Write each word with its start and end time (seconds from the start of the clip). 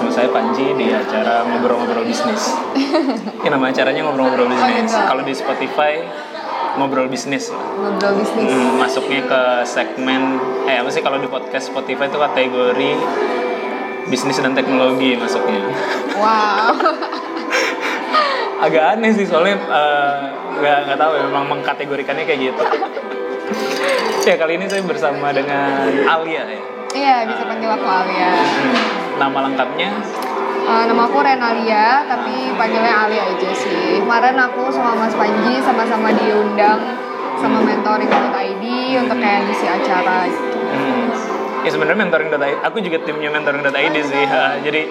bersama 0.00 0.16
saya 0.16 0.32
Panji 0.32 0.64
di 0.80 0.88
acara 0.88 1.44
ngobrol-ngobrol 1.44 2.08
bisnis. 2.08 2.56
Ini 3.44 3.52
nama 3.52 3.68
acaranya 3.68 4.00
ngobrol-ngobrol 4.08 4.48
bisnis. 4.48 4.88
gitu. 4.88 4.96
Kalau 4.96 5.20
di 5.28 5.34
Spotify 5.36 5.92
ngobrol 6.80 7.04
bisnis. 7.12 7.52
ngobrol 7.52 8.16
bisnis. 8.16 8.48
Hmm, 8.48 8.80
masuknya 8.80 9.20
ke 9.28 9.40
segmen 9.68 10.40
eh 10.64 10.80
apa 10.80 10.88
sih 10.88 11.04
kalau 11.04 11.20
di 11.20 11.28
podcast 11.28 11.68
Spotify 11.68 12.08
itu 12.08 12.16
kategori 12.16 12.90
bisnis 14.08 14.40
dan 14.40 14.56
teknologi 14.56 15.20
masuknya. 15.20 15.68
Wow. 16.16 16.80
Agak 18.64 18.96
aneh 18.96 19.12
sih 19.12 19.28
soalnya 19.28 19.60
eh, 19.60 20.16
nggak 20.64 20.78
nggak 20.88 20.96
tahu 20.96 21.12
ya 21.12 21.22
memang 21.28 21.44
mengkategorikannya 21.60 22.24
kayak 22.24 22.40
gitu. 22.40 22.64
ya 24.32 24.40
kali 24.40 24.56
ini 24.56 24.64
saya 24.64 24.80
bersama 24.80 25.28
dengan 25.28 25.92
Alia 26.08 26.48
ya. 26.48 26.60
Iya, 26.90 27.16
bisa 27.28 27.44
panggil 27.44 27.68
aku 27.68 27.84
Alia. 27.84 28.32
Hmm, 28.32 28.99
Nama 29.20 29.38
lengkapnya 29.44 29.90
Eh, 30.60 30.84
nama 30.86 31.02
aku 31.02 31.18
Renalia, 31.18 32.06
tapi 32.06 32.54
panggilnya 32.54 32.94
Alia 33.08 33.26
aja 33.26 33.50
sih. 33.58 33.98
Kemarin 33.98 34.38
aku 34.38 34.70
sama 34.70 34.94
Mas 35.02 35.16
Panji 35.18 35.58
sama-sama 35.58 36.14
diundang 36.14 36.78
sama 37.34 37.58
mentoring.id 37.58 38.64
untuk 39.02 39.18
kayak 39.18 39.50
ngisi 39.50 39.66
acara 39.66 40.30
gitu. 40.30 40.60
Hmm. 40.70 41.10
Ya 41.66 41.70
sebenarnya 41.74 41.98
mentoring.id, 42.06 42.62
aku 42.62 42.76
juga 42.86 43.02
timnya 43.02 43.34
mentoring.id 43.34 43.96
sih. 44.04 44.24
Ha, 44.30 44.62
jadi 44.62 44.86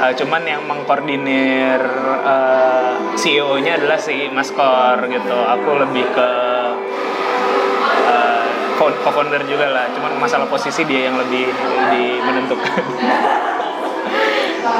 uh, 0.00 0.12
cuman 0.16 0.42
yang 0.48 0.62
mengkoordinir 0.64 1.82
uh, 2.24 2.96
CEO-nya 3.12 3.76
adalah 3.76 4.00
si 4.00 4.32
Maskor 4.32 5.02
gitu. 5.12 5.36
Aku 5.44 5.76
lebih 5.76 6.08
ke 6.14 6.30
uh, 8.06 8.48
co- 8.80 8.96
co-founder 9.04 9.44
juga 9.44 9.66
lah. 9.76 9.92
Cuman 9.92 10.16
masalah 10.16 10.48
posisi 10.48 10.88
dia 10.88 11.12
yang 11.12 11.20
lebih 11.20 11.52
di 11.92 12.16
menentukan. 12.22 12.80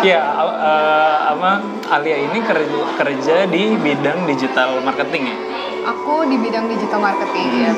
ya, 0.00 0.20
uh, 0.36 1.17
apa 1.28 1.50
Alia 1.91 2.17
ini 2.20 2.39
kerja 2.41 2.67
kerja 2.94 3.36
di 3.47 3.75
bidang 3.75 4.25
digital 4.25 4.80
marketing 4.80 5.22
ya. 5.27 5.36
Aku 5.86 6.25
di 6.25 6.36
bidang 6.36 6.69
digital 6.69 7.00
marketing 7.00 7.48
ya. 7.62 7.72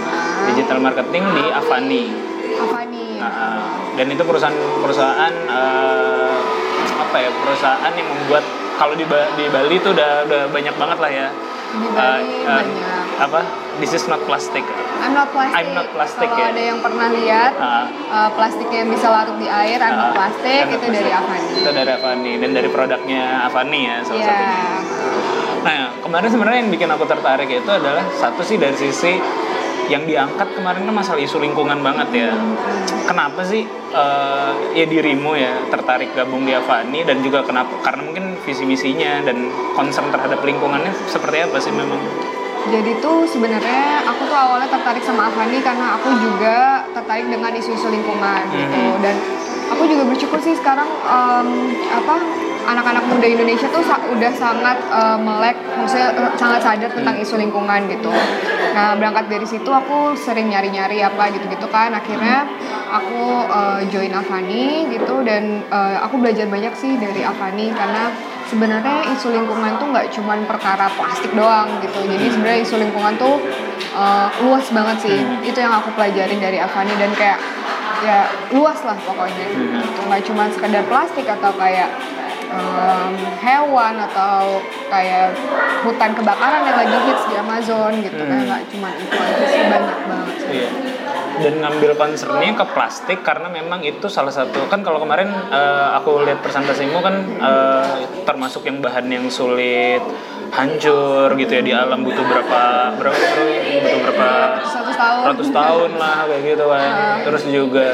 Digital 0.47 0.79
marketing 0.79 1.23
di 1.31 1.45
Avani. 1.49 2.03
Avani. 2.59 3.07
Nah, 3.17 3.63
dan 3.95 4.07
itu 4.09 4.23
perusahaan 4.23 4.55
perusahaan 4.77 5.33
eh, 5.47 6.37
apa 6.97 7.17
ya 7.17 7.31
perusahaan 7.37 7.93
yang 7.93 8.09
membuat 8.09 8.45
kalau 8.75 8.95
di 8.95 9.05
Ba- 9.05 9.31
di 9.35 9.45
Bali 9.47 9.77
itu 9.77 9.91
udah 9.91 10.25
udah 10.25 10.43
banyak 10.49 10.73
banget 10.75 10.99
lah 10.99 11.11
ya 11.13 11.29
Di 11.71 11.87
Bali 11.87 12.33
Eh, 12.41 12.43
eh, 12.43 12.57
banyak. 12.57 13.05
apa 13.21 13.41
this 13.81 13.91
is 13.91 14.05
not 14.05 14.21
plastic 14.25 14.63
I'm 15.01 15.17
not 15.17 15.33
plastic. 15.33 15.57
I'm 15.57 15.73
not 15.73 15.89
plastic, 15.91 16.29
Kalau 16.29 16.39
ya. 16.39 16.53
ada 16.53 16.61
yang 16.63 16.79
pernah 16.79 17.09
lihat 17.11 17.53
Ah. 17.57 17.89
eh, 17.89 18.31
plastik 18.31 18.69
yang 18.69 18.85
bisa 18.87 19.09
larut 19.09 19.33
di 19.35 19.49
air, 19.49 19.81
I'm 19.81 19.97
not 19.97 20.13
Ah, 20.13 20.15
plastic 20.15 20.61
I'm 20.61 20.69
not 20.69 20.77
itu 20.77 20.87
dari 20.87 21.01
plastic. 21.03 21.25
Avani. 21.25 21.57
itu 21.57 21.71
dari 21.73 21.91
Avani 21.91 22.33
dan 22.37 22.51
dari 22.53 22.69
produknya 22.69 23.23
Avani 23.43 23.81
ya 23.83 23.97
salah 24.03 24.19
Iya. 24.19 24.29
satunya 24.29 24.69
nah 25.61 25.77
kemarin 25.99 26.29
sebenarnya 26.31 26.59
yang 26.59 26.71
bikin 26.71 26.89
aku 26.89 27.05
tertarik 27.05 27.49
itu 27.51 27.69
adalah 27.71 28.05
satu 28.15 28.41
sih 28.41 28.57
dari 28.57 28.73
sisi 28.75 29.21
yang 29.87 30.05
diangkat 30.05 30.55
kemarin 30.55 30.85
kan 30.85 30.95
masalah 30.95 31.19
isu 31.19 31.37
lingkungan 31.39 31.81
banget 31.81 32.09
ya 32.15 32.31
kenapa 33.05 33.41
sih 33.43 33.65
eh, 33.91 34.51
ya 34.73 34.85
dirimu 34.85 35.33
ya 35.35 35.65
tertarik 35.67 36.13
gabung 36.13 36.45
di 36.45 36.53
Avani 36.53 37.03
dan 37.03 37.21
juga 37.21 37.41
kenapa 37.41 37.77
karena 37.81 38.01
mungkin 38.03 38.37
visi 38.41 38.63
misinya 38.63 39.21
dan 39.21 39.49
concern 39.73 40.09
terhadap 40.09 40.41
lingkungannya 40.41 40.93
seperti 41.07 41.43
apa 41.43 41.57
sih 41.57 41.73
memang 41.73 41.99
Jadi 42.63 42.93
tuh 42.99 43.25
sebenarnya 43.25 43.83
aku 44.05 44.23
tuh 44.25 44.37
awalnya 44.37 44.69
tertarik 44.69 45.01
sama 45.01 45.27
Avani 45.27 45.59
karena 45.59 45.97
aku 45.97 46.13
juga 46.15 46.57
tertarik 46.93 47.27
dengan 47.27 47.51
isu-isu 47.51 47.89
lingkungan 47.89 48.41
gitu 48.51 48.69
Mhm. 48.91 49.01
dan 49.01 49.17
aku 49.69 49.83
juga 49.85 50.05
bersyukur 50.05 50.37
sih 50.39 50.53
sekarang 50.53 50.85
em, 50.85 51.49
apa 51.89 52.17
anak-anak 52.63 53.03
muda 53.07 53.27
Indonesia 53.27 53.67
tuh 53.67 53.81
sa- 53.81 53.99
udah 54.05 54.33
sangat 54.35 54.77
eh, 54.77 55.19
melek 55.19 55.57
maksudnya 55.73 56.09
eh, 56.13 56.33
sangat 56.35 56.61
sadar 56.61 56.91
tentang 56.91 57.17
isu 57.17 57.35
lingkungan 57.35 57.89
gitu. 57.89 58.13
Nah 58.71 58.95
berangkat 58.95 59.27
dari 59.29 59.43
situ 59.45 59.67
aku 59.67 60.13
sering 60.15 60.47
nyari-nyari 60.47 61.01
apa 61.01 61.33
gitu-gitu 61.33 61.67
kan 61.67 61.91
akhirnya 61.91 62.45
aku 62.89 63.21
eh, 63.49 63.81
join 63.89 64.13
Avani 64.13 64.67
gitu 64.91 65.25
dan 65.25 65.65
eh, 65.65 65.97
aku 65.99 66.19
belajar 66.19 66.47
banyak 66.47 66.75
sih 66.75 66.95
dari 66.95 67.25
Avani 67.25 67.73
karena 67.73 68.13
sebenarnya 68.51 69.07
isu 69.15 69.31
lingkungan 69.31 69.79
tuh 69.79 69.87
nggak 69.95 70.11
cuman 70.11 70.43
perkara 70.51 70.91
plastik 70.99 71.31
doang 71.39 71.79
gitu. 71.79 72.03
Jadi 72.03 72.27
sebenarnya 72.35 72.61
isu 72.67 72.77
lingkungan 72.83 73.15
tuh 73.15 73.39
uh, 73.95 74.27
luas 74.43 74.67
banget 74.75 74.97
sih. 75.07 75.19
Itu 75.47 75.63
yang 75.63 75.71
aku 75.71 75.95
pelajarin 75.95 76.43
dari 76.43 76.59
Avani 76.59 76.91
dan 76.99 77.15
kayak 77.15 77.39
ya 78.03 78.27
luas 78.51 78.83
lah 78.83 78.99
pokoknya. 79.07 79.47
Gitu. 79.55 80.01
Nggak 80.11 80.23
cuma 80.27 80.51
sekedar 80.51 80.83
plastik 80.91 81.31
atau 81.31 81.55
kayak 81.55 81.95
um, 82.51 83.15
hewan 83.39 83.95
atau 84.11 84.59
kayak 84.91 85.39
hutan 85.87 86.11
kebakaran 86.19 86.67
yang 86.67 86.79
lagi 86.83 86.97
hits 87.07 87.25
di 87.31 87.35
Amazon 87.39 87.93
gitu. 88.03 88.19
Kayak 88.19 88.45
nggak 88.51 88.63
cuma 88.75 88.89
itu 88.99 89.15
aja 89.15 89.45
sih. 89.47 89.63
Banyak 89.71 89.99
banget 90.11 90.37
sih. 90.43 90.51
Iya. 90.59 90.90
Dan 91.41 91.55
ngambil 91.59 91.97
concernnya 91.97 92.53
ke 92.53 92.67
plastik 92.71 93.19
karena 93.21 93.49
memang 93.49 93.81
itu 93.81 94.07
salah 94.07 94.31
satu 94.31 94.69
kan 94.69 94.81
kalau 94.81 95.01
kemarin 95.01 95.29
eh, 95.49 95.89
aku 95.97 96.23
lihat 96.23 96.41
presentasimu 96.41 97.01
kan 97.01 97.15
eh, 97.41 97.97
termasuk 98.23 98.65
yang 98.65 98.79
bahan 98.79 99.09
yang 99.09 99.27
sulit 99.27 100.01
hancur 100.51 101.31
gitu 101.39 101.53
ya 101.55 101.63
di 101.63 101.71
alam 101.71 102.03
butuh 102.03 102.21
berapa 102.21 102.63
berapa 102.99 103.19
butuh 103.81 103.99
berapa 104.03 104.29
100 104.61 104.99
tahun. 104.99 105.23
ratus 105.31 105.49
tahun 105.51 105.91
lah 105.97 106.19
kayak 106.27 106.43
gitu 106.45 106.65
kan. 106.67 106.91
Terus 107.25 107.43
juga 107.47 107.87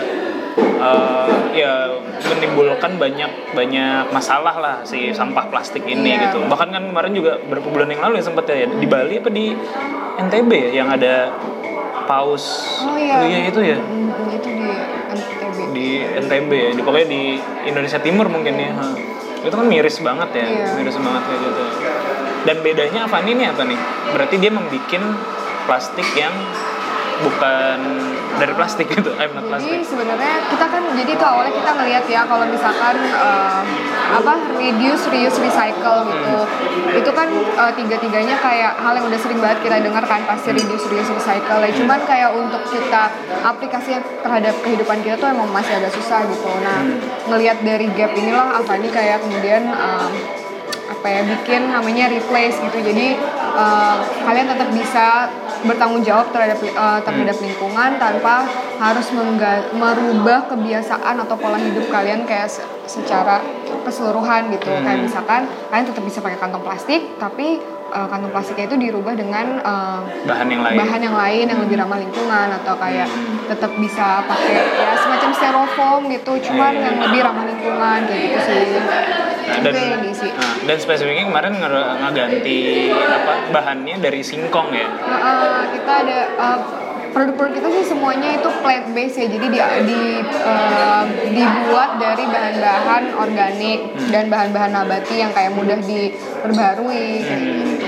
eh, 0.57 1.29
ya 1.53 1.73
menimbulkan 2.17 2.97
banyak 2.97 3.53
banyak 3.53 4.05
masalah 4.09 4.57
lah 4.57 4.77
si 4.83 5.13
sampah 5.13 5.53
plastik 5.53 5.85
ini 5.85 6.17
Iya. 6.17 6.33
gitu. 6.33 6.43
Bahkan 6.49 6.69
kan 6.73 6.83
kemarin 6.89 7.13
juga 7.13 7.37
beberapa 7.45 7.69
bulan 7.69 7.93
yang 7.93 8.03
lalu 8.09 8.19
ya 8.19 8.25
sempat 8.25 8.49
ya 8.49 8.65
di 8.67 8.87
Bali 8.89 9.21
apa 9.21 9.29
di 9.29 9.53
NTB 10.17 10.51
ya 10.51 10.71
yang 10.81 10.89
ada 10.89 11.29
paus. 12.07 12.45
Oh 12.83 12.97
iya. 12.97 13.51
Itu 13.51 13.61
ya? 13.61 13.77
Hmm, 13.77 14.31
itu 14.31 14.49
di 14.49 14.67
NTB 15.07 15.59
di 15.75 15.87
NTB 16.25 16.51
ya 16.51 16.71
di 16.73 16.83
pokoknya 16.83 17.09
di 17.11 17.23
Indonesia 17.67 17.99
Timur 18.01 18.27
mungkin 18.31 18.55
ya. 18.57 18.73
Ha. 18.73 18.87
itu 19.37 19.55
kan 19.55 19.69
miris 19.71 20.03
banget 20.03 20.31
ya 20.35 20.43
Iya. 20.43 20.67
miris 20.75 20.99
banget 20.99 21.23
kayak 21.23 21.39
gitu. 21.39 21.63
Dan 22.47 22.57
bedanya 22.67 23.01
Avani 23.07 23.31
ini 23.31 23.45
apa 23.47 23.63
nih? 23.63 23.79
Berarti 24.11 24.35
dia 24.43 24.51
membuat 24.51 24.91
plastik 25.67 26.09
yang 26.19 26.35
bukan 27.25 27.79
dari 28.37 28.53
plastik 28.53 28.87
gitu 28.93 29.11
I'm 29.17 29.33
not 29.33 29.49
Jadi 29.49 29.49
plastic 29.49 29.81
sebenarnya 29.89 30.35
kita 30.53 30.67
kan 30.69 30.83
jadi 30.93 31.11
itu 31.17 31.25
awalnya 31.25 31.53
kita 31.57 31.71
ngelihat 31.73 32.05
ya 32.05 32.21
kalau 32.29 32.45
misalkan 32.45 32.97
eh, 33.01 33.61
apa 34.07 34.35
reduce, 34.61 35.05
reuse, 35.09 35.39
recycle 35.41 36.01
gitu. 36.13 36.39
Itu 37.01 37.11
kan 37.17 37.29
eh, 37.33 37.73
tiga-tiganya 37.73 38.37
kayak 38.39 38.73
hal 38.77 38.93
yang 39.01 39.07
udah 39.09 39.21
sering 39.21 39.41
banget 39.41 39.59
kita 39.65 39.77
dengar 39.81 40.05
kan 40.05 40.21
pasti 40.29 40.53
reduce, 40.53 40.87
reuse, 40.93 41.11
recycle. 41.13 41.61
Ya 41.65 41.73
cuman 41.73 42.01
kayak 42.05 42.31
untuk 42.37 42.63
kita 42.69 43.03
aplikasi 43.41 43.97
terhadap 44.21 44.55
kehidupan 44.61 45.01
kita 45.01 45.17
tuh 45.17 45.29
emang 45.33 45.49
masih 45.51 45.81
agak 45.81 45.93
susah 45.97 46.25
gitu. 46.29 46.49
Nah, 46.61 46.81
ngelihat 47.33 47.65
dari 47.65 47.89
gap 47.97 48.13
inilah 48.13 48.61
Avani 48.61 48.89
kayak 48.93 49.25
kemudian 49.25 49.65
em, 49.65 50.13
apa 50.87 51.07
ya 51.11 51.21
bikin 51.27 51.71
namanya 51.71 52.07
replace 52.07 52.63
gitu 52.63 52.79
jadi 52.79 53.19
eh, 53.59 53.97
kalian 54.23 54.47
tetap 54.47 54.69
bisa 54.71 55.31
bertanggung 55.67 56.01
jawab 56.01 56.31
terhadap 56.31 56.59
eh, 56.59 56.73
terhadap 57.03 57.37
lingkungan 57.37 57.91
tanpa 57.97 58.47
harus 58.77 59.07
merubah 59.73 60.47
kebiasaan 60.47 61.17
atau 61.17 61.35
pola 61.35 61.57
hidup 61.57 61.89
kalian 61.89 62.25
kayak 62.25 62.47
se- 62.47 62.65
secara 62.87 63.41
keseluruhan 63.83 64.51
gitu. 64.51 64.71
Kayak 64.79 65.01
misalkan 65.03 65.41
kalian 65.69 65.87
tetap 65.87 66.03
bisa 66.03 66.19
pakai 66.21 66.37
kantong 66.37 66.63
plastik 66.63 67.17
tapi 67.17 67.59
eh, 67.89 68.07
kantong 68.07 68.31
plastiknya 68.31 68.67
itu 68.67 68.79
dirubah 68.81 69.15
dengan 69.15 69.47
eh, 69.59 70.01
bahan 70.25 70.47
yang 70.47 70.63
lain. 70.63 70.77
bahan 70.77 71.01
yang 71.03 71.17
lain 71.17 71.45
yang 71.47 71.61
lebih 71.61 71.77
ramah 71.77 71.99
lingkungan 71.99 72.49
atau 72.55 72.75
kayak 72.77 73.09
tetap 73.47 73.71
bisa 73.77 74.23
pakai 74.25 74.59
ya 74.59 74.91
semacam 74.97 75.31
styrofoam 75.33 76.01
gitu 76.11 76.33
cuman 76.51 76.73
yang 76.75 76.97
lebih 77.01 77.21
ramah 77.23 77.45
lingkungan 77.45 77.99
kayak 78.05 78.21
gitu 78.27 78.39
sih 78.43 78.63
Nah, 79.47 79.63
dan 79.63 79.73
yang 79.73 80.03
diisi 80.03 80.27
nah, 80.29 80.55
dan 80.61 80.77
spesifiknya 80.77 81.25
kemarin 81.25 81.53
nge- 81.55 81.71
ngeganti 82.01 82.59
apa 82.91 83.33
bahannya 83.49 83.97
dari 83.97 84.21
singkong 84.21 84.71
ya 84.71 84.89
eh, 84.99 85.63
kita 85.73 85.93
ada 86.03 86.19
eh, 86.29 86.59
produk-produk 87.09 87.55
kita 87.55 87.69
sih 87.73 87.85
semuanya 87.87 88.35
itu 88.35 88.51
plant 88.61 88.87
based 88.91 89.17
ya 89.17 89.27
jadi 89.27 89.47
di, 89.47 89.59
di 89.87 90.01
eh, 90.21 91.03
dibuat 91.33 91.97
dari 91.97 92.25
bahan-bahan 92.27 93.05
organik 93.17 93.79
Hmm. 93.89 94.11
dan 94.11 94.25
bahan-bahan 94.27 94.71
nabati 94.73 95.15
yang 95.17 95.31
kayak 95.31 95.51
mudah 95.51 95.79
diperbarui 95.79 97.07
kayak 97.19 97.41
gitu. 97.41 97.87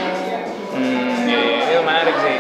Hmm, 0.71 1.27
iya, 1.27 1.39
iya, 1.39 1.59
itu 1.67 1.81
menarik 1.81 2.17
sih. 2.17 2.37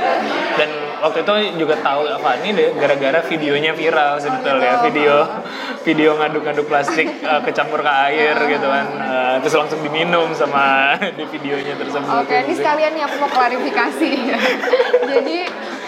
Waktu 0.98 1.18
itu 1.20 1.32
juga 1.56 1.78
tahu 1.78 2.02
apa 2.04 2.38
ini 2.38 2.50
deh 2.52 2.68
gara-gara 2.74 3.20
videonya 3.22 3.72
viral 3.72 4.18
sebetulnya 4.18 4.82
video 4.82 5.14
video 5.86 6.10
ngaduk-ngaduk 6.14 6.64
plastik 6.64 7.06
eh, 7.16 7.40
kecampur 7.42 7.78
ke 7.78 7.92
air 8.06 8.34
gitu 8.48 8.66
kan 8.66 8.86
Eh, 8.98 9.34
terus 9.40 9.54
langsung 9.56 9.80
diminum 9.80 10.30
sama 10.32 10.92
di 11.18 11.24
videonya 11.28 11.74
tersebut. 11.74 12.08
Oke, 12.18 12.36
ini 12.42 12.52
sekalian 12.52 12.92
nih 12.92 13.02
aku 13.02 13.16
mau 13.18 13.30
klarifikasi. 13.30 14.10
Jadi 15.14 15.36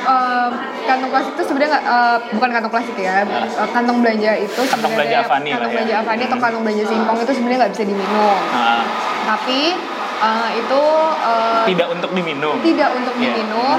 eh, 0.00 0.48
kantong 0.82 1.10
plastik 1.10 1.32
itu 1.34 1.44
sebenarnya 1.44 1.78
eh, 1.78 2.16
bukan 2.32 2.48
kantong 2.50 2.72
plastik 2.72 2.96
ya 2.96 3.22
Eh, 3.22 3.68
kantong 3.68 3.98
belanja 4.00 4.32
itu 4.38 4.60
Kantong 4.64 4.92
belanja 4.92 5.16
Avani 5.20 5.48
kantong 5.50 5.66
ya. 5.66 5.74
belanja 5.74 5.94
Avani 6.00 6.22
atau 6.24 6.38
kantong 6.38 6.62
belanja 6.62 6.84
singkong 6.86 7.18
itu 7.18 7.32
sebenarnya 7.32 7.58
nggak 7.60 7.72
bisa 7.74 7.84
diminum 7.84 8.38
Nah, 8.50 8.82
tapi 9.26 9.60
eh, 10.20 10.50
itu 10.56 10.82
eh, 11.18 11.64
tidak 11.66 11.88
untuk 11.90 12.10
diminum. 12.12 12.56
tidak 12.60 12.90
untuk 12.92 13.14
Iya. 13.16 13.32
diminum, 13.32 13.78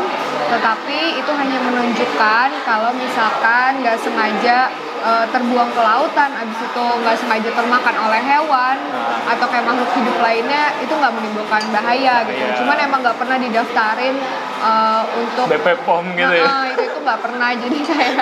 tetapi 0.49 0.99
itu 1.17 1.31
hanya 1.31 1.57
menunjukkan 1.61 2.47
kalau 2.63 2.91
misalkan 2.93 3.79
nggak 3.79 3.97
sengaja 3.97 4.57
eh, 5.01 5.25
terbuang 5.29 5.69
ke 5.71 5.81
lautan, 5.81 6.29
abis 6.29 6.59
itu 6.61 6.85
nggak 7.01 7.17
sengaja 7.17 7.49
termakan 7.51 7.95
oleh 8.05 8.21
hewan 8.21 8.77
atau 9.25 9.45
kayak 9.49 9.65
makhluk 9.65 9.89
hidup 9.97 10.17
lainnya, 10.21 10.69
itu 10.77 10.93
nggak 10.93 11.13
menimbulkan 11.13 11.61
bahaya 11.69 12.21
gitu. 12.25 12.37
Bahaya. 12.37 12.57
Cuman 12.61 12.77
emang 12.79 12.99
nggak 13.01 13.17
pernah 13.17 13.37
didaftarin 13.37 14.15
eh, 14.61 15.01
untuk 15.17 15.45
BP 15.49 15.67
POM 15.81 16.05
gitu 16.13 16.33
ya. 16.37 16.45
Nah, 16.45 16.63
itu 16.69 16.81
itu 16.85 16.97
nggak 17.01 17.19
pernah 17.21 17.49
jadi 17.65 17.79
saya 17.81 18.21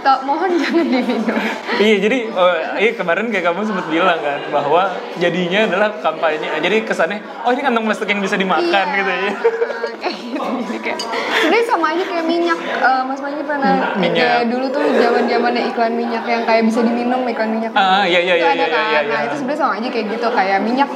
tak 0.00 0.18
mohon 0.22 0.50
jangan 0.54 0.86
diminum. 0.86 1.38
Iya 1.76 1.96
jadi 1.98 2.18
oh, 2.30 2.50
iya 2.76 2.90
kemarin 2.92 3.28
kayak 3.28 3.44
kamu 3.46 3.60
sempat 3.62 3.86
bilang 3.86 4.18
kan 4.18 4.40
bahwa 4.48 4.82
jadinya 5.16 5.60
adalah 5.64 5.88
kampanye. 5.96 6.48
Jadi 6.56 6.76
kesannya 6.82 7.18
oh 7.42 7.50
ini 7.50 7.60
kantong 7.60 7.84
plastik 7.84 8.08
yang 8.08 8.18
bisa 8.18 8.34
dimakan 8.34 8.64
Iya. 8.86 8.96
gitu 8.96 9.10
ya. 9.10 9.20
Nah, 9.20 9.92
kayak 9.98 10.16
gitu 10.16 10.38
jadi 10.62 10.78
kayak 10.80 10.98
sebenarnya 11.36 11.66
sama 11.66 11.86
aja 11.90 12.04
kayak 12.04 12.24
minyak 12.24 12.58
Eh, 12.60 13.02
Mas 13.02 13.20
Manji 13.20 13.42
pernah 13.42 13.72
Minyak. 13.94 14.16
kayak 14.16 14.44
dulu 14.48 14.66
tuh 14.68 14.82
zaman 14.90 15.22
zamannya 15.26 15.62
iklan 15.66 15.92
minyak 15.92 16.24
yang 16.24 16.42
kayak 16.42 16.62
bisa 16.64 16.80
diminum 16.80 17.20
iklan 17.22 17.50
minyak 17.50 17.72
Ah, 17.72 18.02
iya, 18.02 18.18
iya, 18.18 18.34
itu 18.34 18.42
iya, 18.42 18.50
ada 18.50 18.64
iya, 18.64 18.68
kan 18.70 18.84
iya, 18.86 19.00
nah 19.04 19.18
iya. 19.18 19.26
itu 19.26 19.34
sebenarnya 19.36 19.60
sama 19.60 19.74
aja 19.76 19.88
kayak 19.90 20.06
gitu 20.10 20.26
kayak 20.30 20.58
minyak 20.60 20.88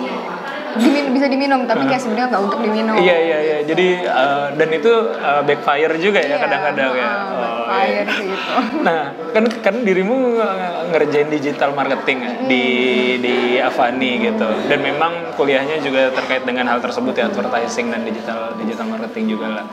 dimin- 0.76 1.10
bisa 1.10 1.26
diminum 1.26 1.60
tapi 1.62 1.84
kayak 1.84 1.98
sebenarnya 1.98 2.28
nggak 2.28 2.42
untuk 2.42 2.60
diminum 2.60 2.94
Iya 2.96 3.16
iya 3.18 3.38
iya. 3.40 3.58
Jadi 3.64 3.86
eh, 4.00 4.46
dan 4.52 4.68
itu 4.70 4.92
eh, 5.12 5.42
backfire 5.42 5.94
juga 5.96 6.18
ya 6.18 6.28
Iya, 6.30 6.36
kadang-kadang 6.38 6.90
ya. 6.92 7.04
ah, 7.04 7.14
Oh, 7.24 7.38
backfire 7.38 7.90
iya. 7.96 8.02
sih 8.10 8.26
itu 8.26 8.52
Nah, 8.86 9.00
kan 9.30 9.44
kan 9.60 9.74
dirimu 9.80 10.16
ngerjain 10.90 11.28
digital 11.28 11.70
marketing 11.72 12.18
ya 12.20 12.32
di 12.44 12.64
di 13.18 13.34
Avani 13.56 14.10
gitu. 14.22 14.48
Dan 14.64 14.78
memang 14.80 15.12
kuliahnya 15.34 15.78
juga 15.78 16.10
terkait 16.10 16.42
dengan 16.42 16.66
hal 16.66 16.78
tersebut 16.78 17.12
ya 17.12 17.26
advertising 17.26 17.88
dan 17.88 18.02
digital 18.02 18.52
digital 18.54 18.86
marketing 18.86 19.24
juga 19.30 19.46
lah. 19.52 19.66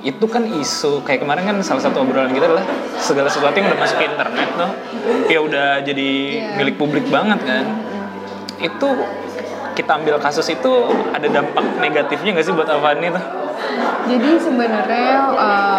Itu 0.00 0.26
kan 0.26 0.42
isu 0.44 1.00
kayak 1.00 1.22
kemarin 1.22 1.44
kan 1.44 1.56
salah 1.60 1.78
satu 1.80 2.02
obrolan 2.02 2.30
kita 2.30 2.44
adalah 2.44 2.66
segala 2.96 3.28
sesuatu 3.28 3.54
yang 3.54 3.66
udah 3.66 3.78
masuk 3.78 3.96
ke 3.96 4.06
internet 4.06 4.48
tuh 4.52 4.70
ya 5.26 5.38
udah 5.38 5.68
jadi 5.80 6.10
Iya. 6.32 6.46
milik 6.56 6.74
publik 6.74 7.06
banget 7.06 7.38
kan. 7.40 7.64
Itu 8.58 8.88
kita 9.72 9.98
ambil 9.98 10.16
kasus 10.20 10.46
itu 10.52 10.72
ada 11.12 11.26
dampak 11.28 11.64
negatifnya 11.80 12.36
nggak 12.36 12.46
sih 12.46 12.54
buat 12.54 12.68
Avani 12.68 13.08
tuh? 13.12 13.24
jadi 14.08 14.30
sebenarnya 14.40 15.10
eh, 15.32 15.78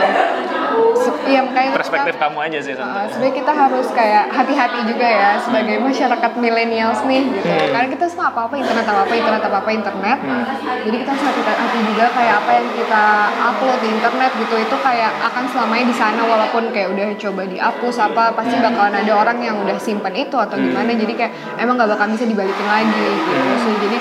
se- 1.04 1.22
ya 1.26 1.40
makanya 1.42 1.72
Perspektif 1.74 2.14
kita- 2.14 2.24
kamu 2.24 2.38
aja 2.42 2.60
sih 2.60 2.74
Uh, 2.74 2.80
sebenarnya. 3.06 3.32
kita 3.34 3.52
harus 3.54 3.88
kayak 3.90 4.24
hati-hati 4.30 4.80
juga 4.86 5.06
ya 5.06 5.30
sebagai 5.38 5.76
masyarakat 5.80 6.32
millennials 6.36 7.00
nih 7.04 7.24
gitu 7.32 7.46
Hmm. 7.46 7.70
karena 7.70 7.88
kita 7.90 8.06
semua 8.06 8.28
apa-apa 8.30 8.56
internet 8.56 8.86
apa-apa 8.86 9.14
internet 9.14 9.44
apa-apa 9.44 9.72
internet 9.72 10.18
Hmm. 10.20 10.44
jadi 10.82 10.96
kita 10.98 11.10
harus 11.12 11.26
hati-hati 11.26 11.80
juga 11.86 12.06
kayak 12.10 12.34
apa 12.36 12.52
yang 12.54 12.68
kita 12.74 13.04
upload 13.44 13.80
di 13.80 13.90
internet 13.92 14.32
gitu 14.38 14.56
itu 14.58 14.76
kayak 14.80 15.12
akan 15.22 15.44
selamanya 15.46 15.86
di 15.86 15.96
sana 15.96 16.22
walaupun 16.24 16.64
kayak 16.70 16.90
udah 16.90 17.08
coba 17.18 17.42
dihapus 17.46 17.96
apa 18.02 18.24
pasti 18.34 18.56
bakalan 18.58 18.96
ada 18.96 19.14
orang 19.14 19.38
yang 19.40 19.56
udah 19.58 19.78
simpen 19.78 20.14
itu 20.14 20.36
atau 20.36 20.56
Hmm. 20.56 20.66
gimana 20.66 20.92
jadi 20.94 21.14
kayak 21.14 21.32
emang 21.58 21.76
gak 21.76 21.90
bakal 21.90 22.08
bisa 22.10 22.24
dibalikin 22.24 22.66
lagi 22.66 22.92
gitu 23.20 23.56
sih 23.60 23.76
jadi 23.82 23.98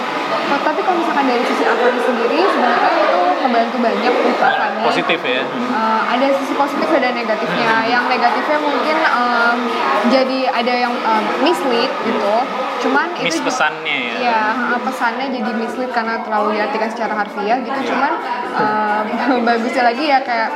tapi 0.54 0.81
kalau 0.81 0.99
misalkan 0.99 1.26
dari 1.26 1.43
sisi 1.43 1.64
Avani 1.64 1.96
sendiri 1.99 2.38
sebenarnya 2.44 2.90
itu 3.02 3.19
ngebantu 3.40 3.76
banyak 3.78 4.12
untuk 4.14 4.38
Avani 4.38 4.81
Positif 4.84 5.20
ya. 5.22 5.43
Uh, 5.72 6.02
ada 6.04 6.26
sisi 6.31 6.52
positif 6.52 6.88
ada 6.97 7.11
negatifnya. 7.12 7.73
Yang 7.89 8.05
negatifnya 8.09 8.59
mungkin 8.61 8.97
um, 9.09 9.59
jadi 10.11 10.39
ada 10.50 10.75
yang 10.89 10.94
um, 10.94 11.25
mislead 11.44 11.91
gitu. 12.05 12.35
Cuman 12.83 13.15
Miss 13.23 13.39
itu 13.39 13.47
pesannya 13.47 14.19
ya. 14.19 14.43
ya 14.75 14.77
pesannya 14.83 15.31
jadi 15.31 15.50
mislead 15.55 15.91
karena 15.94 16.19
terlalu 16.27 16.59
diartikan 16.59 16.91
secara 16.91 17.15
harfiah 17.15 17.59
gitu. 17.62 17.81
Cuman 17.94 18.12
um, 18.59 19.43
bagusnya 19.49 19.83
lagi 19.87 20.05
ya 20.11 20.19
kayak 20.23 20.50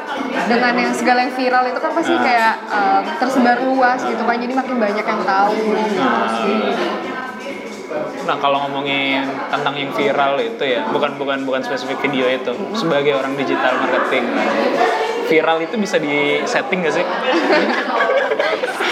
dengan 0.50 0.75
yang 0.75 0.93
segala 0.93 1.23
yang 1.23 1.35
viral 1.35 1.65
itu 1.71 1.79
kan 1.79 1.93
pasti 1.94 2.15
kayak 2.19 2.55
um, 2.69 3.03
tersebar 3.23 3.56
luas 3.62 4.00
gitu 4.03 4.23
kan. 4.27 4.37
Jadi 4.37 4.53
makin 4.55 4.77
banyak 4.77 5.06
yang 5.06 5.23
tahu 5.23 5.55
gitu 5.55 5.85
sih. 6.43 6.61
Nah 8.27 8.37
kalau 8.43 8.67
ngomongin 8.67 9.23
tentang 9.49 9.75
yang 9.79 9.94
viral 9.94 10.35
itu 10.43 10.65
ya, 10.67 10.82
bukan 10.91 11.15
bukan 11.15 11.47
bukan 11.47 11.62
spesifik 11.62 12.03
video 12.03 12.27
itu, 12.27 12.53
sebagai 12.75 13.15
orang 13.15 13.39
digital 13.39 13.79
marketing, 13.79 14.27
viral 15.26 15.58
itu 15.61 15.75
bisa 15.76 15.96
di 15.99 16.40
setting 16.46 16.82
gak 16.82 16.94
sih? 16.94 17.05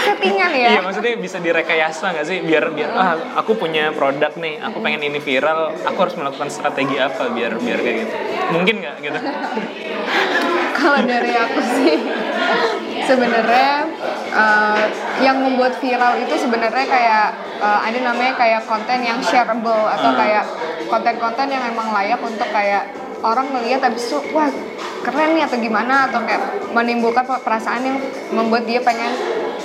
Settingan 0.05 0.51
ya. 0.53 0.69
Iya 0.77 0.81
maksudnya 0.85 1.17
bisa 1.17 1.37
direkayasa 1.39 2.13
gak 2.13 2.27
sih? 2.27 2.43
Biar 2.45 2.69
biar 2.71 2.89
ah 2.93 3.15
aku 3.39 3.57
punya 3.57 3.89
produk 3.91 4.31
nih, 4.37 4.61
aku 4.61 4.77
pengen 4.79 5.01
ini 5.01 5.17
viral, 5.17 5.73
aku 5.81 5.97
harus 5.97 6.15
melakukan 6.15 6.49
strategi 6.51 6.99
apa 6.99 7.31
biar 7.31 7.57
biar 7.57 7.79
kayak 7.81 7.97
gitu? 8.05 8.15
Mungkin 8.53 8.75
nggak 8.85 8.95
gitu? 9.01 9.19
Kalau 10.77 11.01
dari 11.01 11.33
aku 11.33 11.59
sih 11.81 11.97
sebenarnya 13.05 13.89
eh, 14.29 14.83
yang 15.23 15.41
membuat 15.41 15.79
viral 15.79 16.19
itu 16.21 16.35
sebenarnya 16.37 16.85
kayak 16.85 17.25
eh, 17.57 17.79
ada 17.89 17.99
namanya 18.13 18.33
kayak 18.37 18.61
konten 18.69 18.99
yang 19.01 19.17
shareable 19.23 19.85
atau 19.89 20.09
Hmm. 20.13 20.19
kayak 20.21 20.45
konten-konten 20.85 21.47
yang 21.49 21.63
emang 21.65 21.89
layak 21.89 22.21
untuk 22.21 22.45
kayak 22.53 22.85
orang 23.25 23.47
melihat 23.49 23.89
habis 23.89 24.05
itu 24.05 24.17
wah 24.31 24.49
keren 25.01 25.33
nih 25.33 25.43
atau 25.45 25.57
gimana 25.57 26.09
atau 26.09 26.21
kayak 26.21 26.69
menimbulkan 26.73 27.25
perasaan 27.25 27.81
yang 27.81 27.97
membuat 28.33 28.69
dia 28.69 28.81
pengen 28.81 29.09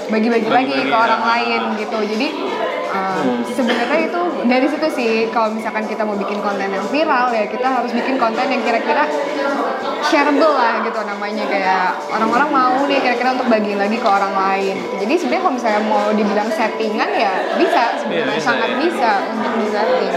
bagi-bagi 0.09 0.51
lagi 0.51 0.75
ke 0.75 0.91
ya. 0.91 0.97
orang 0.97 1.23
lain 1.23 1.61
gitu 1.79 1.99
jadi 2.03 2.29
eh, 2.91 3.25
sebenarnya 3.55 3.99
itu 4.11 4.21
dari 4.49 4.67
situ 4.67 4.87
sih 4.91 5.13
kalau 5.31 5.55
misalkan 5.55 5.87
kita 5.87 6.03
mau 6.03 6.19
bikin 6.19 6.43
konten 6.43 6.67
yang 6.67 6.85
viral 6.91 7.31
ya 7.31 7.47
kita 7.47 7.69
harus 7.69 7.93
bikin 7.95 8.19
konten 8.19 8.47
yang 8.51 8.63
kira-kira 8.65 9.07
shareable 10.11 10.57
lah 10.57 10.83
gitu 10.83 10.99
namanya 11.07 11.45
kayak 11.47 11.95
orang-orang 12.11 12.51
mau 12.51 12.77
nih 12.91 12.99
kira-kira 12.99 13.31
untuk 13.37 13.47
bagi 13.47 13.79
lagi 13.79 13.97
ke 14.01 14.09
orang 14.09 14.35
lain 14.35 14.75
gitu. 14.75 14.95
jadi 15.07 15.15
sebenarnya 15.15 15.43
kalau 15.47 15.55
misalnya 15.55 15.83
mau 15.87 16.05
dibilang 16.11 16.49
settingan 16.51 17.11
ya 17.15 17.35
bisa 17.55 17.83
sebenarnya 18.03 18.37
bisa, 18.37 18.49
sangat 18.51 18.71
ya. 18.75 18.77
bisa 18.83 19.11
untuk 19.31 19.53
di 19.57 19.69
setting 19.71 20.15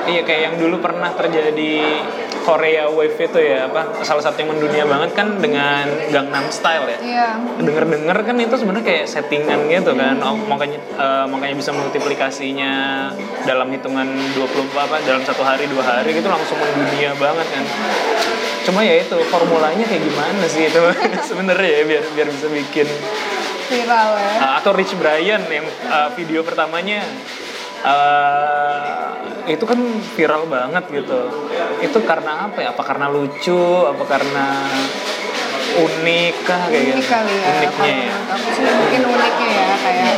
Iya 0.00 0.26
kayak 0.26 0.42
yang 0.42 0.56
dulu 0.56 0.80
pernah 0.80 1.12
terjadi 1.12 2.02
Korea 2.40 2.88
Wave 2.88 3.16
itu 3.16 3.38
ya 3.38 3.68
apa 3.68 4.00
salah 4.00 4.24
satu 4.24 4.40
yang 4.40 4.50
mendunia 4.56 4.84
banget 4.88 5.10
kan 5.12 5.36
dengan 5.38 5.84
Gangnam 6.08 6.46
Style 6.48 6.88
ya. 6.88 6.98
iya. 7.00 7.28
Denger-denger 7.60 8.18
kan 8.24 8.36
itu 8.40 8.54
sebenarnya 8.56 8.86
kayak 8.86 9.04
settingan 9.06 9.68
gitu 9.68 9.92
kan. 9.94 10.16
Oh, 10.24 10.36
makanya 10.36 10.80
eh, 10.80 11.26
makanya 11.28 11.54
bisa 11.56 11.70
multiplikasinya 11.76 12.72
dalam 13.44 13.68
hitungan 13.70 14.08
20 14.36 14.72
apa 14.76 14.96
dalam 15.04 15.22
satu 15.24 15.44
hari 15.44 15.68
dua 15.68 15.84
hari 15.84 16.16
gitu 16.16 16.28
langsung 16.28 16.56
mendunia 16.56 17.12
banget 17.16 17.46
kan. 17.52 17.64
Cuma 18.64 18.80
ya 18.84 19.00
itu 19.00 19.16
formulanya 19.28 19.84
kayak 19.84 20.02
gimana 20.04 20.44
sih 20.48 20.68
itu 20.68 20.80
sebenarnya 21.28 21.70
ya 21.70 21.82
biar 21.86 22.04
biar 22.16 22.28
bisa 22.28 22.46
bikin 22.48 22.88
viral 23.70 24.10
ya. 24.18 24.34
Uh, 24.42 24.52
atau 24.58 24.70
Rich 24.74 24.98
Brian 24.98 25.42
yang 25.46 25.66
uh, 25.86 26.10
video 26.18 26.42
pertamanya 26.42 27.06
uh, 27.84 29.10
itu 29.48 29.64
kan 29.64 29.80
viral 30.14 30.46
banget 30.46 30.84
gitu. 30.92 31.20
Itu 31.80 31.98
karena 32.04 32.50
apa 32.50 32.58
ya? 32.60 32.68
Apa 32.72 32.82
karena 32.84 33.06
lucu? 33.08 33.88
Apa 33.88 34.04
karena 34.06 34.46
unik 35.70 36.34
kah? 36.44 36.62
Kayak 36.68 36.82
unik 36.94 36.98
gitu. 36.98 37.10
kali 37.10 37.34
ya 37.34 37.50
uniknya 37.50 37.94
ya. 38.10 38.16
aku 38.34 38.48
sih 38.58 38.62
mungkin 38.66 39.00
uniknya 39.06 39.48
ya 39.54 39.76
kayak 39.78 40.16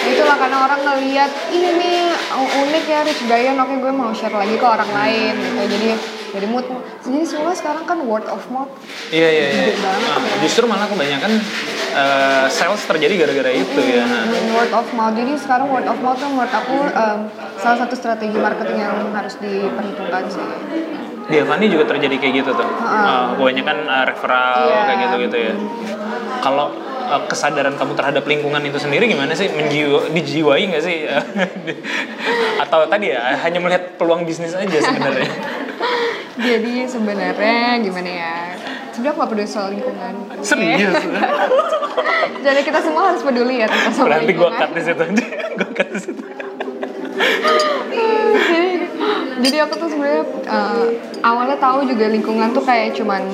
itulah 0.00 0.36
karena 0.40 0.58
orang 0.64 0.80
ngelihat 0.80 1.30
ini 1.52 1.68
nih 1.76 2.00
unik 2.40 2.84
ya 2.88 3.00
Rich 3.04 3.22
Brian 3.28 3.60
oke 3.60 3.74
gue 3.76 3.92
mau 3.92 4.10
share 4.16 4.32
lagi 4.32 4.56
ke 4.56 4.66
orang 4.66 4.90
lain 4.90 5.34
gitu. 5.36 5.62
Jadi 5.68 5.88
jadi 6.30 6.46
mood 6.46 6.62
jadi 7.00 7.26
semua 7.26 7.52
sekarang 7.52 7.82
kan 7.82 7.98
word 8.04 8.26
of 8.28 8.42
mouth. 8.52 8.70
Iya 9.10 9.28
iya 9.28 9.46
iya. 9.50 9.64
Nah, 9.80 9.94
ya. 9.98 10.38
justru 10.44 10.68
malah 10.68 10.86
kebanyakan 10.86 11.32
uh, 11.96 12.46
sales 12.46 12.82
terjadi 12.84 13.26
gara-gara 13.26 13.50
itu 13.50 13.80
ya. 13.82 14.04
Hmm, 14.04 14.54
word 14.54 14.70
of 14.70 14.86
mouth. 14.92 15.16
Jadi 15.16 15.32
sekarang 15.34 15.66
word 15.66 15.88
of 15.88 15.98
mouth 15.98 16.20
tuh 16.20 16.28
menurut 16.28 16.52
aku 16.52 16.76
em, 16.86 17.18
salah 17.56 17.78
satu 17.82 17.94
strategi 17.96 18.36
marketing 18.36 18.78
yang 18.78 18.96
harus 19.10 19.34
diperhitungkan 19.40 20.22
sih. 20.28 20.44
Di 21.30 21.36
Avani 21.40 21.66
juga 21.70 21.86
terjadi 21.88 22.14
kayak 22.18 22.34
gitu 22.42 22.50
tuh. 22.54 22.68
Uh, 22.82 23.34
kebanyakan 23.38 23.76
uh, 23.86 24.04
referral 24.06 24.66
Iya. 24.66 24.80
kayak 24.86 24.98
gitu 25.02 25.16
gitu 25.26 25.36
ya. 25.50 25.52
Kalau 26.42 26.66
uh, 27.06 27.22
kesadaran 27.26 27.74
kamu 27.74 27.92
terhadap 27.96 28.22
lingkungan 28.22 28.62
itu 28.62 28.78
sendiri 28.78 29.08
gimana 29.08 29.32
sih? 29.32 29.48
Menjiwa 29.50 30.10
dijiwai 30.10 30.62
nggak 30.68 30.82
sih? 30.82 31.06
Atau 32.62 32.86
tadi 32.86 33.14
ya 33.14 33.34
hanya 33.40 33.58
melihat 33.58 33.96
peluang 33.96 34.28
bisnis 34.28 34.52
aja 34.52 34.78
sebenarnya 34.78 35.26
jadi 36.40 36.74
sebenarnya 36.88 37.80
gimana 37.84 38.10
ya 38.10 38.36
sebenarnya 38.90 39.16
aku 39.16 39.24
gak 39.24 39.30
peduli 39.32 39.48
soal 39.48 39.68
lingkungan. 39.72 40.12
Serius? 40.44 40.92
Jadi 42.46 42.60
kita 42.64 42.80
semua 42.84 43.02
harus 43.12 43.22
peduli 43.24 43.64
ya 43.64 43.66
tentang 43.68 43.94
soal 43.96 44.06
berarti 44.12 44.32
gue 44.32 44.36
lingkungan. 44.36 44.60
cut 44.60 44.70
di 44.76 44.82
situ 44.84 45.02
aja. 45.02 45.26
Gue 45.58 45.70
cut 45.72 45.88
di 45.88 46.00
situ. 46.00 46.22
Jadi 48.50 48.72
jadi 49.40 49.56
aku 49.64 49.74
tuh 49.80 49.88
sebenarnya 49.88 50.24
eh, 50.52 50.86
awalnya 51.24 51.56
tahu 51.56 51.88
juga 51.88 52.12
lingkungan 52.12 52.52
tuh 52.52 52.60
kayak 52.60 52.92
cuman 52.92 53.24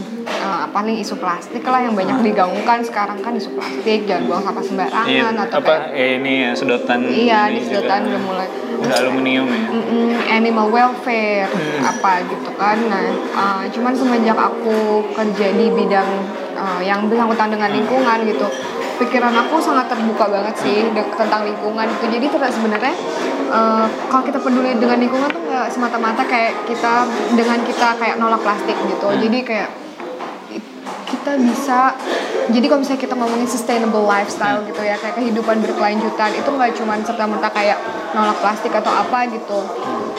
eh, 0.46 0.64
paling 0.70 0.96
isu 0.96 1.14
plastik 1.16 1.62
lah 1.62 1.80
yang 1.80 1.92
banyak 1.92 2.22
digaungkan 2.22 2.78
sekarang 2.80 3.18
kan 3.18 3.34
isu 3.34 3.50
plastik 3.52 4.06
jangan 4.06 4.22
buang 4.24 4.42
sampah 4.42 4.62
sembarangan 4.62 5.10
Iya, 5.10 5.24
atau 5.34 5.58
apa 5.58 5.74
kayak 5.90 5.98
eh, 5.98 6.10
ini 6.16 6.32
ya 6.40 6.50
sedotan 6.54 6.98
iya 7.04 7.40
ini 7.46 7.58
di 7.58 7.60
sedotan 7.66 8.00
juga. 8.00 8.10
udah 8.12 8.20
mulai 8.22 8.48
udah 8.76 8.96
aluminium 9.00 9.46
ya 9.48 9.60
Mm-mm, 9.66 10.08
animal 10.30 10.66
welfare 10.68 11.48
Hmm. 11.48 11.80
apa 11.82 12.12
gitu 12.24 12.50
kan 12.54 12.76
nah 12.86 13.02
uh, 13.32 13.64
cuman 13.66 13.92
semenjak 13.92 14.36
aku 14.36 14.76
kerja 15.10 15.46
di 15.50 15.66
bidang 15.70 16.08
uh, 16.54 16.80
yang 16.80 17.06
bersangkutan 17.06 17.48
dengan 17.48 17.72
lingkungan 17.72 18.18
gitu 18.24 18.46
pikiran 18.96 19.32
aku 19.34 19.60
sangat 19.60 19.88
terbuka 19.88 20.24
banget 20.26 20.54
sih 20.56 20.88
tentang 20.92 21.44
lingkungan 21.44 21.84
itu 21.86 22.04
jadi 22.08 22.26
sebenarnya 22.48 22.94
uh, 23.48 23.84
kalau 24.08 24.22
kita 24.22 24.36
peduli 24.36 24.72
dengan 24.74 24.96
lingkungan 24.96 25.28
tuh 25.28 25.40
nggak 25.42 25.68
semata-mata 25.68 26.24
kayak 26.24 26.64
kita 26.64 27.04
dengan 27.32 27.60
kita 27.60 27.96
kayak 27.96 28.16
nolak 28.16 28.40
plastik 28.40 28.76
gitu 28.76 29.06
Hmm. 29.06 29.20
jadi 29.20 29.38
kayak 29.42 29.68
kita 31.06 31.38
bisa 31.38 31.94
jadi 32.46 32.66
kalau 32.70 32.80
misalnya 32.82 33.02
kita 33.02 33.14
ngomongin 33.18 33.48
sustainable 33.48 34.06
lifestyle 34.06 34.62
gitu 34.66 34.78
ya 34.82 34.94
kayak 34.98 35.18
kehidupan 35.18 35.58
berkelanjutan 35.62 36.30
itu 36.34 36.46
nggak 36.46 36.70
cuman 36.78 36.98
serta 37.02 37.24
merta 37.26 37.48
kayak 37.50 37.78
nolak 38.14 38.38
plastik 38.38 38.70
atau 38.70 38.90
apa 38.90 39.26
gitu. 39.30 39.60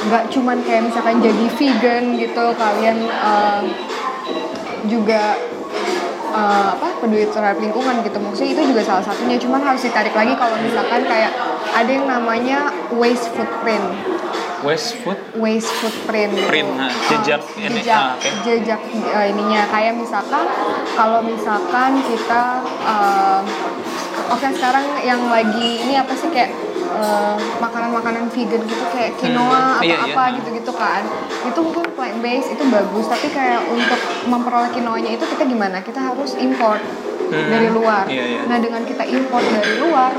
Nggak 0.07 0.23
cuman 0.31 0.57
kayak 0.63 0.91
misalkan 0.91 1.23
jadi 1.23 1.45
vegan 1.55 2.03
gitu 2.19 2.45
kalian 2.59 2.97
eh, 3.07 3.61
juga 4.91 5.39
eh, 6.35 6.69
apa 6.75 6.87
peduli 6.99 7.27
terhadap 7.31 7.59
lingkungan 7.63 8.03
gitu. 8.03 8.17
Maksudnya 8.19 8.51
itu 8.59 8.63
juga 8.75 8.81
salah 8.83 9.03
satunya 9.03 9.39
cuman 9.39 9.63
harus 9.63 9.87
ditarik 9.87 10.11
lagi 10.11 10.35
kalau 10.35 10.55
misalkan 10.59 11.07
kayak 11.07 11.31
ada 11.71 11.91
yang 11.91 12.07
namanya 12.11 12.71
waste 12.95 13.31
footprint 13.35 13.87
waste 14.65 14.97
food 15.03 15.19
waste 15.37 15.69
footprint 15.81 16.33
gitu. 16.33 16.47
Print, 16.49 16.69
nah, 16.77 16.89
Uh, 16.89 16.93
jejak 17.11 17.41
ini, 17.59 17.81
jejak, 17.81 17.97
ah, 17.97 18.13
oke. 18.17 18.29
jejak 18.45 18.81
uh, 19.13 19.25
ininya. 19.27 19.61
Kayak 19.69 19.93
misalkan 19.97 20.45
kalau 20.97 21.19
misalkan 21.21 21.91
kita 22.05 22.43
uh, 22.85 23.41
oke 24.33 24.47
sekarang 24.55 24.85
yang 25.05 25.21
lagi 25.29 25.83
ini 25.85 25.93
apa 25.97 26.13
sih 26.17 26.29
kayak 26.33 26.51
uh, 26.89 27.37
makanan-makanan 27.61 28.31
vegan 28.33 28.61
gitu 28.65 28.85
kayak 28.93 29.13
quinoa 29.19 29.77
Hmm, 29.77 29.85
iya, 29.85 29.97
atau 30.01 30.07
iya. 30.09 30.15
apa 30.15 30.23
gitu-gitu 30.41 30.71
kan. 30.73 31.01
Itu 31.45 31.59
mungkin 31.61 31.85
plant 31.93 32.17
based 32.23 32.49
itu 32.53 32.63
bagus. 32.67 33.05
Tapi 33.09 33.27
kayak 33.29 33.61
untuk 33.69 33.99
memperoleh 34.25 34.69
quinoanya 34.73 35.11
itu 35.13 35.25
kita 35.27 35.43
gimana? 35.45 35.83
Kita 35.83 35.99
harus 36.13 36.33
import 36.39 36.81
Hmm, 37.27 37.51
dari 37.51 37.67
luar. 37.67 38.07
Iya, 38.07 38.23
iya. 38.23 38.41
nah 38.47 38.55
dengan 38.55 38.87
kita 38.87 39.03
import 39.03 39.43
dari 39.43 39.83
luar 39.83 40.15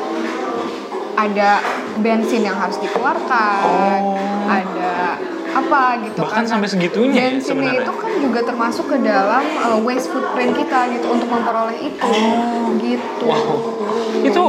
ada 1.16 1.50
bensin 1.98 2.42
yang 2.42 2.54
harus 2.54 2.78
dikeluarkan, 2.78 4.00
Oh. 4.00 4.46
ada 4.46 5.18
apa 5.48 5.82
gitu 6.04 6.18
Bahkan 6.20 6.34
Karena 6.38 6.50
sampai 6.50 6.68
segitunya 6.68 7.18
ya 7.18 7.30
bensinnya 7.32 7.42
sebenarnya? 7.42 7.82
itu 7.82 7.92
kan 7.94 8.12
juga 8.20 8.40
termasuk 8.42 8.84
ke 8.86 8.96
dalam 9.00 9.42
uh, 9.58 9.78
waste 9.80 10.08
footprint 10.08 10.52
kita 10.54 10.78
gitu 10.92 11.06
untuk 11.08 11.28
memperoleh 11.28 11.78
itu 11.80 12.12
gitu 12.78 13.24
Oh. 13.26 13.34
Wow. 13.34 13.58
itu 14.22 14.44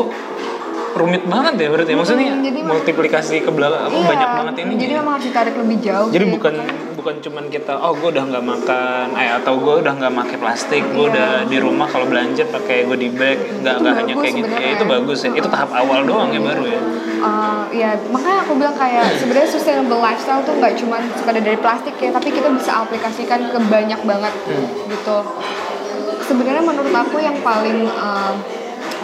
rumit 0.91 1.23
banget 1.23 1.53
ya 1.57 1.67
berarti 1.67 1.93
maksudnya 1.93 2.27
Mm, 2.29 2.41
jadi 2.41 2.59
multiplikasi 2.61 3.35
ke 3.39 3.49
belakang 3.49 3.83
apa 3.83 3.93
Iya, 3.93 4.05
banyak 4.07 4.29
banget 4.33 4.55
ini 4.59 4.73
jadi 4.77 4.93
memang 4.95 5.13
harus 5.15 5.25
ditarik 5.25 5.55
lebih 5.55 5.77
jauh 5.79 6.07
jadi 6.07 6.23
sih. 6.23 6.31
bukan 6.31 6.53
bukan 6.95 7.15
cuman 7.19 7.43
kita 7.47 7.73
oh 7.75 7.93
gue 7.93 8.09
udah 8.09 8.23
nggak 8.25 8.45
makan 8.45 9.05
eh 9.15 9.31
atau 9.33 9.53
gue 9.55 9.75
udah 9.77 9.93
nggak 9.95 10.13
pakai 10.15 10.37
plastik 10.37 10.83
gue 10.85 10.99
Iya. 10.99 11.09
udah 11.09 11.29
di 11.45 11.57
rumah 11.57 11.85
kalau 11.85 12.05
belanja 12.05 12.43
pakai 12.45 12.83
goodie 12.83 13.09
bag 13.11 13.37
nggak 13.57 13.75
nggak 13.77 13.93
hanya 13.95 14.13
kayak 14.15 14.33
gitu. 14.35 14.49
Ya 14.51 14.69
itu 14.71 14.85
bagus 14.85 15.19
ya 15.19 15.29
itu 15.31 15.47
tahap 15.47 15.71
awal 15.71 16.03
doang 16.03 16.29
ya 16.29 16.41
baru 16.41 16.63
ya. 16.65 16.79
Uh, 17.19 17.63
ya 17.69 17.89
makanya 18.05 18.39
aku 18.41 18.53
bilang 18.55 18.75
kayak 18.75 19.03
sebenarnya 19.19 19.49
sustainable 19.49 19.99
lifestyle 19.99 20.41
tuh 20.41 20.53
nggak 20.53 20.73
cuma 20.75 20.97
sekadar 21.13 21.41
dari 21.41 21.57
plastik 21.57 21.95
ya 21.95 22.09
tapi 22.09 22.29
kita 22.29 22.47
bisa 22.49 22.71
aplikasikan 22.79 23.47
ke 23.47 23.59
banyak 23.61 23.99
banget 24.01 24.33
Hmm. 24.41 24.67
gitu. 24.87 25.17
Sebenarnya 26.21 26.61
menurut 26.61 26.93
aku 26.93 27.17
yang 27.17 27.37
paling 27.39 27.89
uh, 27.89 28.33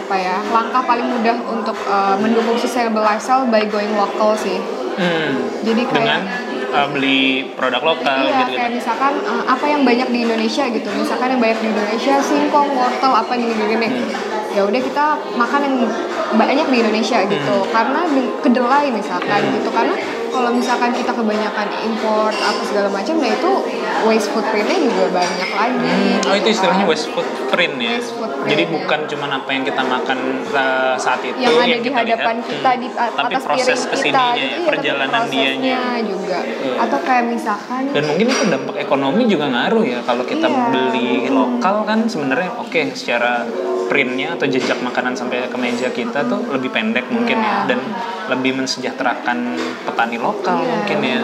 apa 0.06 0.14
ya 0.22 0.38
langkah 0.54 0.86
paling 0.86 1.02
mudah 1.10 1.34
untuk 1.50 1.74
uh, 1.90 2.14
mendukung 2.22 2.54
sustainable 2.54 3.02
lifestyle 3.02 3.42
by 3.50 3.66
going 3.66 3.90
local 3.98 4.38
sih 4.38 4.62
hmm. 4.94 5.34
jadi 5.66 5.82
kayak 5.82 5.98
dengan 5.98 6.22
uh, 6.76 6.86
beli 6.92 7.50
produk 7.56 7.82
lokal 7.82 8.28
Iya, 8.28 8.46
gitu 8.46 8.52
kayak 8.54 8.72
misalkan 8.76 9.12
uh, 9.24 9.44
apa 9.48 9.64
yang 9.66 9.82
banyak 9.82 10.08
di 10.12 10.18
Indonesia 10.28 10.64
gitu. 10.68 10.88
Misalkan 10.92 11.36
yang 11.36 11.40
banyak 11.40 11.58
di 11.64 11.68
Indonesia 11.72 12.14
singkong, 12.20 12.68
wortel, 12.76 13.12
apa 13.12 13.32
gini-gini. 13.32 13.88
Ya 14.52 14.64
udah 14.64 14.80
kita 14.80 15.06
makan 15.36 15.60
yang 15.68 15.76
banyak 16.36 16.66
di 16.68 16.76
Indonesia 16.80 17.18
gitu. 17.28 17.56
Karena 17.72 18.00
di- 18.08 18.32
kedelai 18.40 18.88
misalkan 18.92 19.40
gitu. 19.52 19.68
Karena 19.72 19.96
kalau 20.32 20.50
misalkan 20.52 20.92
kita 20.92 21.12
kebanyakan 21.16 21.68
import 21.84 22.36
apa 22.36 22.60
segala 22.64 22.88
macam, 22.92 23.14
nah 23.16 23.30
itu 23.32 23.52
waste 24.04 24.28
footprintnya 24.30 24.78
juga 24.82 25.04
banyak 25.14 25.50
lagi. 25.50 25.88
Hmm, 25.88 26.28
oh 26.28 26.34
itu 26.34 26.40
gitu 26.42 26.48
istilahnya 26.52 26.84
waste 26.84 27.08
footprint 27.10 27.74
ya. 27.78 27.96
Waste 27.96 28.12
footprint, 28.12 28.48
Jadi 28.50 28.62
ya. 28.62 28.72
bukan 28.76 29.00
cuma 29.06 29.26
apa 29.28 29.50
yang 29.50 29.64
kita 29.64 29.82
makan 29.82 30.18
uh, 30.50 30.94
saat 30.96 31.20
itu 31.22 31.38
yang 31.38 31.56
ada 31.56 31.66
di 31.66 31.80
kita 31.80 31.98
hadapan 31.98 32.34
lihat, 32.36 32.48
kita 32.50 32.70
hmm, 32.70 32.82
di 32.82 32.88
tapi 32.92 33.32
atas 33.32 33.42
proses 33.44 33.78
piring 33.80 34.02
kita 34.02 34.06
gitu, 34.06 34.18
ya, 34.18 34.34
iya, 34.36 34.56
tapi 34.56 34.68
perjalanan 34.68 35.20
dianya. 35.28 35.78
juga. 36.04 36.38
Iya. 36.42 36.74
Atau 36.82 36.98
kayak 37.00 37.24
misalkan 37.26 37.82
Dan 37.90 38.02
mungkin 38.06 38.26
itu 38.28 38.42
dampak 38.46 38.76
ekonomi 38.76 39.22
juga 39.26 39.46
ngaruh 39.48 39.84
ya 39.84 39.98
kalau 40.02 40.24
kita 40.24 40.46
Iya. 40.46 40.64
beli 40.70 41.10
lokal 41.28 41.76
kan 41.84 41.98
sebenarnya 42.06 42.50
oke 42.56 42.80
secara 42.92 43.42
printnya 43.86 44.34
atau 44.34 44.46
jejak 44.50 44.82
makanan 44.82 45.14
sampai 45.14 45.46
ke 45.46 45.54
meja 45.54 45.88
kita 45.88 46.26
tuh 46.26 46.42
lebih 46.50 46.74
pendek 46.74 47.06
mungkin 47.06 47.38
Iya. 47.38 47.66
ya 47.66 47.74
dan 47.74 47.80
lebih 48.26 48.58
mensejahterakan 48.58 49.38
petani 49.86 50.18
lokal 50.18 50.58
Iya. 50.58 50.70
mungkin 50.74 50.98
ya. 51.02 51.20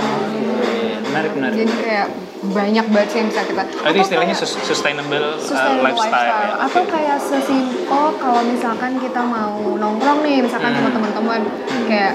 Menarik 1.12 1.33
menarik. 1.33 1.57
jadi 1.59 1.73
kayak 1.78 2.07
banyak 2.45 2.87
banget 2.88 3.09
sih 3.09 3.19
yang 3.21 3.28
bisa 3.28 3.42
kita 3.45 3.62
Oh, 3.62 3.69
itu 3.69 3.78
atau 3.85 4.02
istilahnya 4.02 4.35
kayak- 4.35 4.49
sus- 4.49 4.64
sustainable, 4.64 5.28
uh, 5.31 5.38
sustainable 5.38 5.85
lifestyle. 5.95 6.33
ya. 6.33 6.54
atau 6.59 6.83
kayak 6.85 7.19
sesimpel 7.21 7.76
kalau 8.16 8.42
misalkan 8.42 8.92
kita 8.97 9.21
mau 9.23 9.54
nongkrong 9.73 10.21
nih 10.23 10.40
misalkan 10.40 10.73
sama 10.73 10.88
Hmm. 10.88 10.97
teman-teman 10.97 11.40
kayak 11.87 12.12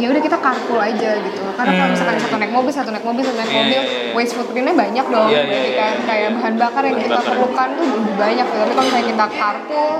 ya 0.00 0.08
udah 0.08 0.22
kita 0.22 0.36
carpool 0.36 0.80
aja 0.80 1.10
gitu 1.18 1.42
karena 1.50 1.70
kalau 1.70 1.82
Hmm. 1.82 1.92
misalkan 1.92 2.16
satu 2.18 2.36
naik 2.36 2.50
mobil 2.50 2.72
satu 2.72 2.90
naik 2.90 3.04
mobil 3.04 3.22
satu 3.22 3.36
naik 3.36 3.46
Iya, 3.46 3.58
mobil 3.58 3.80
iya, 3.80 3.82
iya. 3.84 4.12
waste 4.12 4.34
footprintnya 4.34 4.74
banyak 4.74 5.06
dong 5.06 5.28
Iya, 5.28 5.40
iya, 5.42 5.58
iya. 5.60 5.74
kan 5.76 5.94
kayak 6.02 6.28
bahan 6.34 6.54
bakar 6.56 6.82
yang 6.82 6.96
kita 6.98 7.18
perlukan 7.20 7.68
tuh 7.70 7.86
lebih 7.90 8.14
banyak 8.16 8.46
tapi 8.46 8.70
kalau 8.70 8.86
misalnya 8.86 9.08
kita 9.08 9.26
carpool 9.30 9.92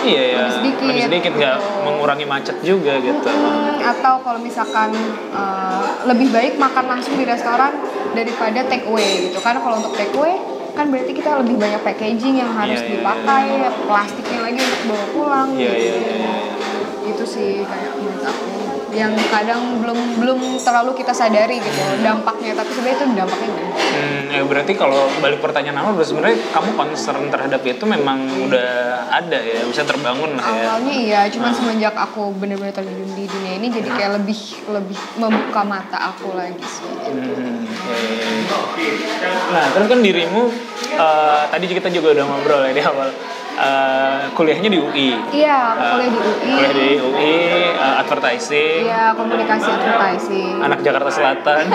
Iya 0.00 0.22
ya, 0.24 0.36
lebih 0.38 0.54
sedikit, 0.54 0.84
lebih 0.86 1.02
sedikit 1.04 1.32
nggak 1.34 1.56
gitu. 1.56 1.80
mengurangi 1.82 2.24
macet 2.24 2.56
juga 2.62 2.92
gitu. 2.98 3.28
Hmm, 3.28 3.76
atau 3.82 4.14
kalau 4.18 4.40
misalkan 4.40 4.88
uh, 5.30 5.82
lebih 6.06 6.28
baik 6.30 6.56
makan 6.56 6.88
langsung 6.88 7.14
di 7.14 7.24
restoran 7.24 7.68
daripada 8.10 8.64
take 8.64 8.86
away 8.86 9.26
gitu 9.26 9.38
karena 9.38 9.58
kalau 9.58 9.76
untuk 9.76 9.92
take 9.92 10.14
away 10.14 10.40
kan 10.70 10.88
berarti 10.88 11.12
kita 11.12 11.36
lebih 11.36 11.58
banyak 11.58 11.80
packaging 11.80 12.38
yang 12.38 12.48
harus 12.48 12.80
iya, 12.80 12.96
dipakai 12.96 13.44
plastiknya 13.84 14.38
lagi 14.40 14.58
untuk 14.58 14.82
bawa 14.86 15.04
pulang 15.10 15.48
Iya 15.52 15.68
gitu. 15.68 15.76
iya 15.76 15.92
iya. 15.92 16.14
iya. 16.16 16.34
itu 17.06 17.24
sih 17.26 17.50
kayak 17.60 17.90
menurut 17.94 18.24
aku 18.24 18.46
yang 18.90 19.12
kadang 19.30 19.78
belum 19.78 19.98
belum 20.18 20.40
terlalu 20.60 20.98
kita 20.98 21.14
sadari 21.14 21.62
gitu 21.62 21.82
dampaknya 22.02 22.58
tapi 22.58 22.70
sebenarnya 22.74 22.96
itu 22.98 23.06
dampaknya 23.14 23.48
gede. 23.50 23.64
Hmm, 23.90 24.22
ya 24.30 24.42
berarti 24.46 24.72
kalau 24.74 25.02
balik 25.18 25.40
pertanyaan 25.42 25.78
awal 25.82 25.98
sebenarnya 26.02 26.38
kamu 26.50 26.70
concern 26.74 27.22
terhadap 27.30 27.60
itu 27.62 27.84
memang 27.86 28.18
udah 28.46 28.70
ada 29.10 29.38
ya, 29.42 29.62
bisa 29.66 29.82
terbangun 29.82 30.38
lah 30.38 30.44
ya. 30.44 30.54
awalnya 30.70 30.94
iya 30.94 31.20
cuman 31.30 31.50
semenjak 31.50 31.94
aku 31.94 32.30
bener-bener 32.38 32.70
terjun 32.74 33.10
di 33.14 33.26
dunia 33.26 33.58
ini 33.58 33.66
jadi 33.70 33.88
kayak 33.90 34.10
lebih 34.22 34.40
lebih 34.70 34.98
membuka 35.18 35.62
mata 35.66 35.98
aku 36.14 36.34
lagi 36.34 36.62
sih 36.62 36.88
Hmm, 37.10 37.66
ya, 37.66 37.96
ya, 37.96 38.92
ya. 39.18 39.30
Nah, 39.50 39.64
terus 39.74 39.86
kan 39.90 39.98
dirimu 39.98 40.42
eh, 40.94 41.42
tadi 41.50 41.64
kita 41.66 41.90
juga 41.90 42.14
udah 42.14 42.24
ngobrol 42.28 42.62
ya 42.70 42.72
di 42.72 42.82
awal 42.84 43.10
eh, 43.54 44.20
kuliahnya 44.30 44.68
di 44.68 44.78
UI. 44.78 45.08
iya 45.32 45.74
aku 45.74 45.80
Eh, 45.80 45.90
kuliah 45.90 46.10
di 46.10 46.18
UI 46.18 46.34
Kuliah 46.40 46.72
di 46.72 46.88
UI, 46.98 47.34
eh, 47.72 47.94
advertising, 47.98 48.80
Iya, 48.84 49.04
komunikasi 49.14 49.68
advertising. 49.68 50.54
anak 50.60 50.78
Jakarta 50.80 51.10
Selatan. 51.10 51.64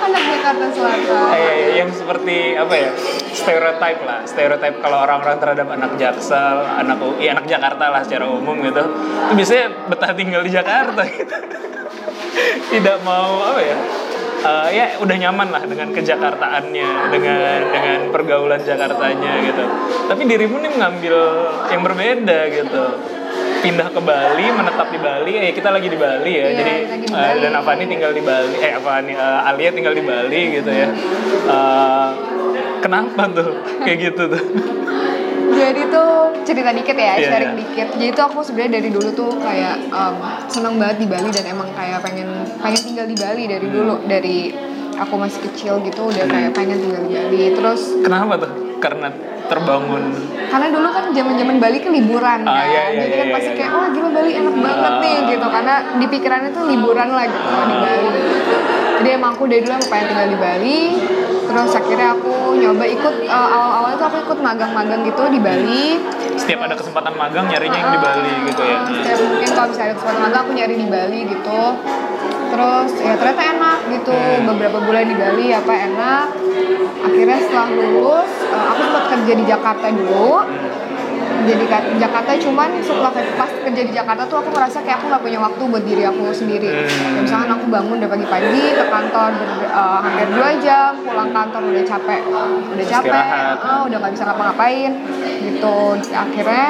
Anak 0.00 0.22
Jakarta 0.26 0.66
Selatan. 0.72 1.28
Eh, 1.30 1.76
yang 1.76 1.90
seperti 1.92 2.56
apa 2.56 2.74
ya 2.74 2.90
stereotype 3.30 4.00
lah 4.02 4.20
stereotype 4.24 4.80
kalau 4.80 4.98
orang-orang 4.98 5.38
terhadap 5.38 5.68
anak 5.70 5.94
jaksel 5.96 6.66
anak 6.66 6.98
UI 6.98 7.30
anak 7.30 7.46
Jakarta 7.46 7.84
lah 7.88 8.02
secara 8.02 8.26
umum 8.26 8.58
gitu 8.60 8.80
itu 9.30 9.32
biasanya 9.36 9.66
betah 9.86 10.12
tinggal 10.12 10.42
di 10.42 10.50
Jakarta 10.50 11.02
gitu 11.06 11.36
tidak 12.74 12.96
mau 13.00 13.38
apa 13.44 13.60
ya 13.62 13.76
eh, 14.40 14.68
ya 14.72 14.84
udah 15.00 15.16
nyaman 15.16 15.48
lah 15.52 15.62
dengan 15.64 15.88
kejakartaannya 15.92 16.90
dengan 17.12 17.58
dengan 17.70 17.98
pergaulan 18.08 18.60
Jakartanya 18.60 19.32
gitu. 19.44 19.64
Tapi 20.08 20.22
dirimu 20.26 20.56
nih 20.60 20.70
mengambil 20.72 21.16
yang 21.70 21.82
berbeda 21.84 22.38
gitu. 22.52 22.84
Pindah 23.60 23.92
ke 23.92 24.00
Bali 24.00 24.46
menetap 24.48 24.88
di 24.88 24.98
Bali. 24.98 25.32
Eh 25.36 25.52
kita 25.52 25.68
lagi 25.68 25.92
di 25.92 25.98
Bali 26.00 26.32
ya. 26.32 26.48
Iya, 26.48 26.56
jadi 26.56 26.72
eh, 26.96 27.12
Bali. 27.12 27.38
dan 27.44 27.52
Avani 27.60 27.84
tinggal 27.84 28.12
di 28.16 28.22
Bali. 28.24 28.56
Eh 28.56 28.72
Avani 28.72 29.12
eh, 29.12 29.48
Alia 29.48 29.70
tinggal 29.72 29.92
di 29.92 30.04
Bali 30.04 30.40
gitu 30.56 30.70
ya. 30.72 30.88
Eh, 31.44 32.08
kenapa 32.80 33.28
tuh? 33.28 33.60
Kayak 33.84 33.98
gitu 34.12 34.22
tuh 34.32 34.44
Jadi 35.60 35.82
tuh 35.86 36.10
cerita 36.42 36.70
dikit 36.70 36.96
ya, 36.96 37.14
Iya, 37.14 37.26
sharing 37.26 37.52
iya. 37.52 37.60
dikit. 37.60 37.88
Jadi 37.94 38.10
tuh 38.10 38.24
aku 38.24 38.38
sebenarnya 38.40 38.72
dari 38.74 38.88
dulu 38.88 39.08
tuh 39.12 39.30
kayak 39.36 39.76
um, 39.88 40.14
seneng 40.46 40.74
banget 40.76 40.96
di 40.98 41.06
Bali 41.06 41.28
dan 41.28 41.44
emang 41.46 41.68
kayak 41.70 42.00
pengen 42.00 42.28
pengen 42.56 42.82
tinggal 42.82 43.04
di 43.04 43.14
Bali 43.14 43.44
dari 43.44 43.62
Hmm. 43.62 43.74
dulu 43.74 43.94
dari 44.04 44.38
aku 44.92 45.14
masih 45.14 45.40
kecil 45.46 45.80
gitu 45.80 46.02
udah 46.06 46.24
kayak 46.24 46.50
pengen 46.50 46.76
tinggal 46.78 47.02
di 47.02 47.12
Bali 47.12 47.42
terus 47.52 47.80
Kenapa 47.98 48.36
tuh? 48.36 48.52
Karena 48.78 49.12
terbangun. 49.46 50.02
karena 50.46 50.66
dulu 50.68 50.88
kan 50.88 51.04
zaman 51.10 51.34
zaman 51.36 51.56
Bali 51.58 51.78
kan 51.78 51.90
liburan 51.90 52.40
Ah, 52.42 52.54
kan 52.54 52.66
iya, 52.66 52.82
iya, 52.88 52.98
jadi 52.98 53.14
kan 53.14 53.26
iya, 53.26 53.34
pasti 53.34 53.48
iya, 53.48 53.56
kayak 53.56 53.70
wah 53.72 53.88
gila 53.88 54.08
Bali 54.10 54.30
enak 54.32 54.54
banget 54.56 54.92
nih 54.96 55.16
gitu 55.28 55.46
karena 55.46 55.74
di 55.92 56.06
pikirannya 56.08 56.50
tuh 56.50 56.64
liburan 56.66 57.08
lah 57.08 57.24
gitu 57.24 57.48
di 57.62 57.76
Bali 57.76 58.08
jadi 58.96 59.08
emang 59.12 59.30
aku 59.32 59.44
dari 59.44 59.60
dulu 59.60 59.72
emang 59.72 59.88
pengen 59.88 60.06
tinggal 60.08 60.26
di 60.26 60.38
Bali 60.38 60.78
terus 61.50 61.74
akhirnya 61.74 62.14
aku 62.14 62.54
nyoba 62.54 62.84
ikut 62.86 63.14
eh, 63.26 63.48
awal-awal 63.50 63.90
itu 63.98 64.04
aku 64.06 64.16
ikut 64.30 64.38
magang-magang 64.38 65.02
gitu 65.02 65.22
di 65.26 65.42
Bali. 65.42 65.98
Setiap 66.38 66.62
ada 66.70 66.78
kesempatan 66.78 67.12
magang 67.18 67.50
nyarinya 67.50 67.78
yang 67.82 67.90
di 67.90 68.00
Bali 68.00 68.32
gitu 68.46 68.62
ya. 68.62 68.78
Setiap 68.86 69.18
mungkin 69.26 69.48
kalau 69.50 69.66
misalnya 69.66 69.88
ada 69.90 69.96
kesempatan 69.98 70.20
magang 70.22 70.40
aku 70.46 70.52
nyari 70.54 70.74
di 70.78 70.86
Bali 70.86 71.20
gitu. 71.26 71.62
Terus 72.50 72.90
ya 73.02 73.12
ternyata 73.18 73.42
enak 73.42 73.78
gitu. 73.90 74.14
Hmm. 74.14 74.46
beberapa 74.54 74.78
bulan 74.78 75.04
di 75.10 75.16
Bali 75.18 75.46
apa 75.50 75.72
enak. 75.74 76.26
Akhirnya 77.00 77.38
setelah 77.42 77.68
lulus 77.74 78.30
eh, 78.46 78.64
aku 78.70 78.80
sempat 78.86 79.04
kerja 79.10 79.32
di 79.34 79.44
Jakarta 79.44 79.86
dulu 79.90 80.46
jadi 81.40 81.64
di 81.64 81.96
Jakarta 81.96 82.30
cuman 82.36 82.68
setelah 82.84 83.12
pas 83.12 83.50
kerja 83.50 83.82
di 83.86 83.92
Jakarta 83.94 84.22
tuh 84.28 84.44
aku 84.44 84.50
ngerasa 84.52 84.78
kayak 84.84 85.00
aku 85.00 85.06
nggak 85.08 85.22
punya 85.24 85.38
waktu 85.40 85.62
buat 85.66 85.84
diri 85.86 86.02
aku 86.04 86.24
sendiri. 86.34 86.68
Hmm. 86.68 87.24
Misalkan 87.24 87.50
aku 87.54 87.64
bangun 87.72 87.96
udah 88.02 88.10
pagi-pagi 88.10 88.64
ke 88.76 88.84
kantor 88.90 89.30
ber- 89.34 89.70
eh, 89.72 89.98
hampir 90.04 90.28
dua 90.36 90.50
jam 90.60 90.92
pulang 91.00 91.30
kantor 91.32 91.62
udah 91.70 91.84
capek 91.86 92.20
udah 92.76 92.86
capek 92.86 93.26
ah, 93.62 93.80
udah 93.86 93.96
nggak 93.98 94.12
bisa 94.12 94.24
ngapa-ngapain 94.28 94.92
gitu. 95.40 95.78
Akhirnya 96.12 96.68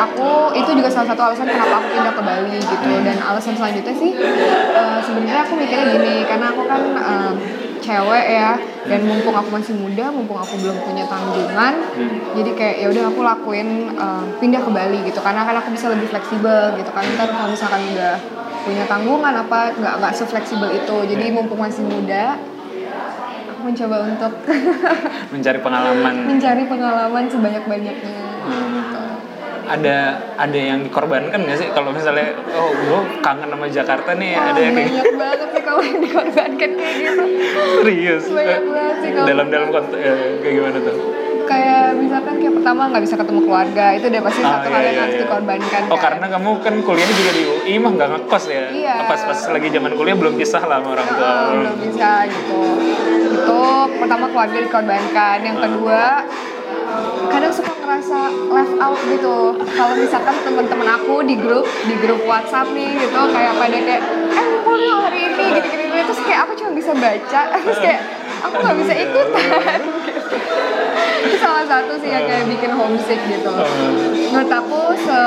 aku 0.00 0.30
itu 0.56 0.70
juga 0.76 0.88
salah 0.88 1.08
satu 1.12 1.22
alasan 1.32 1.46
kenapa 1.50 1.74
aku 1.82 1.88
pindah 1.92 2.14
ke 2.14 2.22
Bali 2.22 2.58
gitu. 2.60 2.90
Dan 3.04 3.16
alasan 3.20 3.54
selanjutnya 3.58 3.94
sih 3.94 4.12
eh, 4.72 4.98
sebenarnya 5.04 5.42
aku 5.44 5.54
mikirnya 5.60 5.86
gini 5.92 6.14
karena 6.24 6.46
aku 6.54 6.62
kan 6.64 6.82
eh, 6.96 7.32
cewek 7.86 8.26
ya. 8.26 8.58
Dan 8.86 9.00
mumpung 9.06 9.34
aku 9.34 9.48
masih 9.54 9.74
muda 9.78 10.10
mumpung 10.10 10.38
aku 10.38 10.58
belum 10.62 10.78
punya 10.86 11.06
tanggungan 11.10 11.74
jadi 12.38 12.50
kayak 12.54 12.76
ya 12.82 12.86
udah 12.94 13.04
aku 13.10 13.20
lakuin 13.22 13.68
eh, 13.94 14.24
pindah 14.42 14.60
ke 14.62 14.70
Bali 14.74 14.98
gitu. 15.06 15.22
Karena 15.22 15.46
kan 15.46 15.54
aku 15.62 15.70
bisa 15.70 15.86
lebih 15.94 16.10
fleksibel 16.10 16.74
gitu 16.74 16.90
kan. 16.90 17.06
Ntar 17.14 17.30
kalau 17.30 17.48
misalkan 17.50 17.82
udah 17.94 18.14
punya 18.66 18.82
tanggungan 18.90 19.34
apa 19.46 19.70
nggak 19.78 19.94
nggak 20.02 20.12
sefleksibel 20.18 20.70
itu. 20.74 20.96
Jadi 21.14 21.24
mumpung 21.30 21.62
masih 21.62 21.86
muda 21.86 22.34
aku 23.56 23.72
mencoba 23.72 23.96
untuk 24.04 24.32
Mencari 25.32 25.58
pengalaman. 25.64 26.14
mencari 26.30 26.62
pengalaman 26.68 27.24
sebanyak-banyaknya. 27.24 28.20
Hmm. 28.46 28.85
Ada 29.66 29.96
ada 30.36 30.58
yang 30.58 30.80
dikorbankan 30.80 31.38
nggak 31.38 31.58
sih? 31.58 31.68
Kalau 31.68 31.90
misalnya, 31.90 32.32
oh 32.52 32.70
gue 32.70 33.00
kangen 33.18 33.48
sama 33.48 33.66
Jakarta 33.66 34.10
nih, 34.12 34.32
Wah, 34.32 34.46
ada 34.48 34.60
yang 34.60 34.72
kayak 34.72 34.86
banyak 34.88 35.06
banget 35.16 35.48
sih 35.50 35.62
kalau 35.62 35.82
yang 35.82 35.98
dikorbankan 36.00 36.70
kayak 36.72 36.94
gitu 36.96 37.24
serius. 37.76 38.24
banyak 38.28 38.62
banget 38.64 38.96
sih 38.96 39.10
kalau 39.10 39.26
Dalam 39.26 39.46
dalam 39.48 39.68
konteks 39.70 39.98
ya, 39.98 40.14
kayak 40.38 40.54
gimana 40.54 40.78
tuh? 40.80 40.96
kayak 41.46 41.94
misalkan 41.94 42.34
kayak 42.36 42.54
pertama 42.58 42.90
nggak 42.90 43.02
bisa 43.06 43.14
ketemu 43.14 43.40
keluarga 43.40 43.86
itu 43.94 44.06
udah 44.10 44.18
pasti 44.20 44.40
Ah, 44.40 44.50
satu 44.50 44.66
iya, 44.66 44.74
hal 44.74 44.82
yang 44.82 44.90
iya, 44.90 44.98
harus 45.00 45.14
iya. 45.14 45.22
dikorbankan 45.22 45.80
Oh 45.80 45.88
kan. 45.88 46.02
karena 46.02 46.26
kamu 46.26 46.50
kan 46.58 46.74
kuliahnya 46.82 47.14
juga 47.14 47.30
di 47.30 47.42
UI 47.46 47.74
mah 47.78 47.92
nggak 47.92 48.08
ngekos 48.10 48.44
ya? 48.48 48.64
Iya. 48.68 48.94
Pas 49.06 49.20
pas 49.22 49.40
lagi 49.46 49.68
zaman 49.70 49.92
kuliah 49.94 50.16
belum 50.16 50.34
pisah 50.34 50.58
lah 50.60 50.76
sama 50.76 50.88
orang 50.92 51.06
tua. 51.08 51.22
Ah, 51.24 51.50
belum 51.54 51.76
bisa 51.80 52.10
gitu 52.26 52.62
itu 53.36 53.60
pertama 53.96 54.26
keluarga 54.26 54.58
dikorbankan 54.58 55.38
yang 55.40 55.56
kedua 55.56 56.02
kadang 57.30 57.52
suka 57.52 57.72
ngerasa 57.76 58.18
left 58.50 58.76
out 58.80 59.00
gitu. 59.08 59.36
Kalau 59.76 59.94
misalkan 59.96 60.36
teman-teman 60.42 60.88
aku 60.98 61.22
di 61.24 61.36
grup 61.38 61.66
di 61.86 61.94
grup 62.00 62.20
WhatsApp 62.26 62.70
nih 62.74 62.96
gitu 62.98 63.20
kayak 63.30 63.52
pada 63.56 63.78
kayak 63.78 64.02
eh 64.34 64.46
yuk 64.76 64.98
hari 65.00 65.18
ini 65.32 65.44
gini. 65.64 66.00
terus 66.04 66.20
kayak 66.22 66.40
aku 66.44 66.52
cuma 66.60 66.70
bisa 66.76 66.92
baca 66.92 67.40
terus 67.64 67.78
kayak 67.80 68.00
aku 68.44 68.54
nggak 68.60 68.76
bisa 68.84 68.92
ikutan. 68.94 69.80
Itu 71.26 71.36
salah 71.42 71.64
satu 71.66 71.92
sih 71.98 72.10
yang 72.12 72.24
kayak 72.28 72.44
bikin 72.46 72.70
homesick 72.74 73.20
gitu. 73.26 73.52
Menurut 74.30 74.50
aku 74.52 74.80
se 74.96 75.20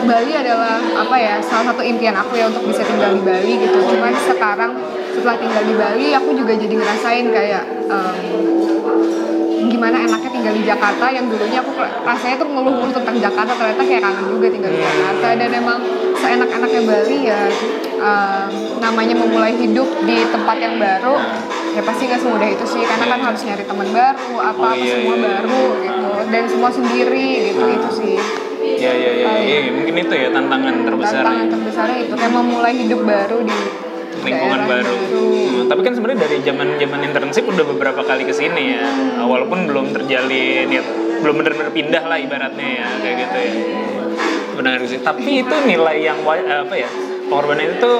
Bali 0.00 0.32
adalah 0.32 0.80
apa 0.80 1.16
ya 1.20 1.36
salah 1.44 1.72
satu 1.72 1.84
impian 1.84 2.16
aku 2.16 2.32
ya 2.32 2.48
untuk 2.48 2.64
bisa 2.72 2.80
tinggal 2.84 3.12
di 3.12 3.22
Bali 3.24 3.52
gitu. 3.60 3.78
Cuman 3.84 4.12
sekarang 4.16 4.72
setelah 5.12 5.36
tinggal 5.36 5.62
di 5.64 5.74
Bali 5.76 6.06
aku 6.16 6.32
juga 6.32 6.56
jadi 6.56 6.72
ngerasain 6.72 7.26
kayak 7.28 7.64
em, 7.90 8.16
gimana 9.70 9.96
enaknya 10.02 10.30
tinggal 10.30 10.54
di 10.54 10.64
Jakarta 10.66 11.06
yang 11.08 11.30
dulunya 11.30 11.62
aku 11.62 11.72
rasanya 12.02 12.36
tuh 12.36 12.48
ngeluh 12.50 12.90
tentang 12.90 13.16
Jakarta 13.16 13.52
ternyata 13.54 13.82
kayak 13.86 14.02
kangen 14.02 14.26
juga 14.26 14.46
tinggal 14.50 14.70
di 14.74 14.80
Jakarta. 14.82 15.26
Dan 15.38 15.50
emang 15.54 15.78
seenak-enaknya 16.18 16.80
Bali 16.84 17.18
ya 17.24 17.40
em, 17.96 18.50
namanya 18.82 19.14
memulai 19.14 19.54
hidup 19.54 19.88
di 20.02 20.16
tempat 20.28 20.56
yang 20.58 20.74
baru 20.76 21.14
ya 21.70 21.82
pasti 21.86 22.10
nggak 22.10 22.18
semudah 22.18 22.48
itu 22.50 22.64
sih 22.66 22.82
karena 22.82 23.06
kan 23.14 23.20
harus 23.30 23.40
nyari 23.46 23.62
teman 23.62 23.88
baru 23.94 24.32
apa 24.42 24.58
Oh, 24.58 24.66
apa 24.66 24.74
iya, 24.74 24.94
semua 24.98 25.14
iya. 25.14 25.22
baru 25.22 25.62
gitu 25.86 26.10
dan 26.34 26.42
semua 26.50 26.70
sendiri 26.74 27.28
gitu 27.54 27.62
itu 27.70 27.90
sih. 27.94 28.16
Ya 28.80 28.92
ya 28.92 29.10
ya, 29.12 29.30
iya, 29.40 29.58
mungkin 29.72 29.94
itu 29.94 30.14
ya 30.14 30.28
tantangan 30.32 30.74
terbesar 30.84 31.22
tantangan 31.22 31.48
terbesarnya 31.52 31.98
itu 32.04 32.14
kayak 32.16 32.32
memulai 32.32 32.74
hidup 32.74 33.00
baru 33.04 33.38
di 33.44 33.58
lingkungan 34.22 34.60
daerah 34.60 34.82
baru. 34.82 34.96
Hmm, 34.96 35.62
tapi 35.66 35.80
kan 35.80 35.92
sebenarnya 35.92 36.20
dari 36.22 36.36
zaman 36.40 36.68
zaman 36.76 37.00
internship 37.02 37.44
udah 37.44 37.64
beberapa 37.66 38.00
kali 38.00 38.22
ke 38.22 38.32
sini 38.32 38.74
ya. 38.74 38.84
Hmm. 38.84 39.24
Walaupun 39.24 39.64
belum 39.64 39.86
terjalin 39.92 40.66
ya 40.66 40.82
belum 41.20 41.34
benar-benar 41.36 41.70
pindah 41.70 42.02
lah 42.02 42.16
ibaratnya 42.16 42.68
ya 42.74 42.88
kayak 42.98 43.16
gitu 43.18 43.38
ya. 43.38 43.52
Benar 44.54 44.78
sih. 44.84 44.98
Tapi 44.98 45.40
itu 45.40 45.54
nilai 45.64 45.96
yang 46.00 46.20
wa- 46.20 46.36
apa 46.40 46.74
ya? 46.74 46.88
Pengorbanan 47.26 47.62
itu 47.70 47.92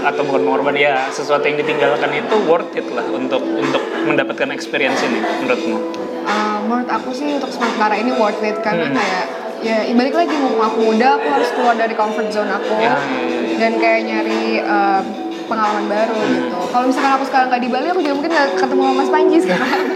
atau 0.00 0.20
bukan 0.22 0.42
pengorbanan 0.42 0.76
ya 0.76 0.94
sesuatu 1.08 1.40
yang 1.42 1.56
ditinggalkan 1.56 2.10
itu 2.12 2.34
worth 2.44 2.72
it 2.72 2.84
lah 2.90 3.06
untuk 3.06 3.40
untuk 3.40 3.80
mendapatkan 4.04 4.50
experience 4.50 5.00
ini 5.00 5.16
menurutmu. 5.40 5.78
Uh, 6.24 6.58
menurut 6.62 6.88
aku 6.90 7.08
sih 7.10 7.32
untuk 7.32 7.48
sementara 7.48 7.94
ini 7.94 8.12
worth 8.12 8.40
it 8.40 8.58
karena 8.60 8.88
Hmm. 8.88 8.96
kayak 8.96 9.24
ya 9.64 9.76
balik 9.90 10.12
lagi 10.12 10.34
mumpung 10.34 10.60
aku 10.60 10.78
muda 10.82 11.16
aku 11.16 11.28
harus 11.30 11.48
keluar 11.52 11.72
dari 11.72 11.94
comfort 11.94 12.28
zone 12.28 12.48
aku 12.48 12.76
Ya, 12.76 12.92
ya, 12.92 12.92
ya, 12.92 13.38
ya. 13.40 13.56
dan 13.56 13.72
kayak 13.78 14.00
nyari 14.04 14.44
uh, 14.60 15.00
pengalaman 15.44 15.84
baru 15.86 16.14
gitu 16.16 16.58
kalau 16.68 16.84
misalkan 16.86 17.12
aku 17.12 17.24
sekarang 17.24 17.46
nggak 17.48 17.62
di 17.62 17.68
Bali 17.68 17.86
aku 17.88 18.00
juga 18.00 18.14
mungkin 18.14 18.32
nggak 18.32 18.48
ketemu 18.56 18.80
sama 18.82 18.94
Mas 18.94 19.10
Panji 19.10 19.36
sekarang 19.38 19.82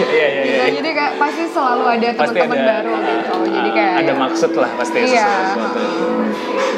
Iya 0.00 0.26
iya 0.26 0.42
iya. 0.42 0.64
Gitu, 0.64 0.80
jadi 0.80 0.90
kayak 0.92 1.12
pasti 1.16 1.44
selalu 1.46 1.84
ada 1.86 2.08
teman-teman 2.10 2.58
baru 2.58 2.92
gitu 2.98 3.34
jadi 3.46 3.68
kayak 3.70 3.94
ada 4.00 4.12
maksud 4.16 4.50
lah 4.54 4.70
pasti 4.74 4.96
Iya. 5.02 5.28
sesuatu. 5.28 5.82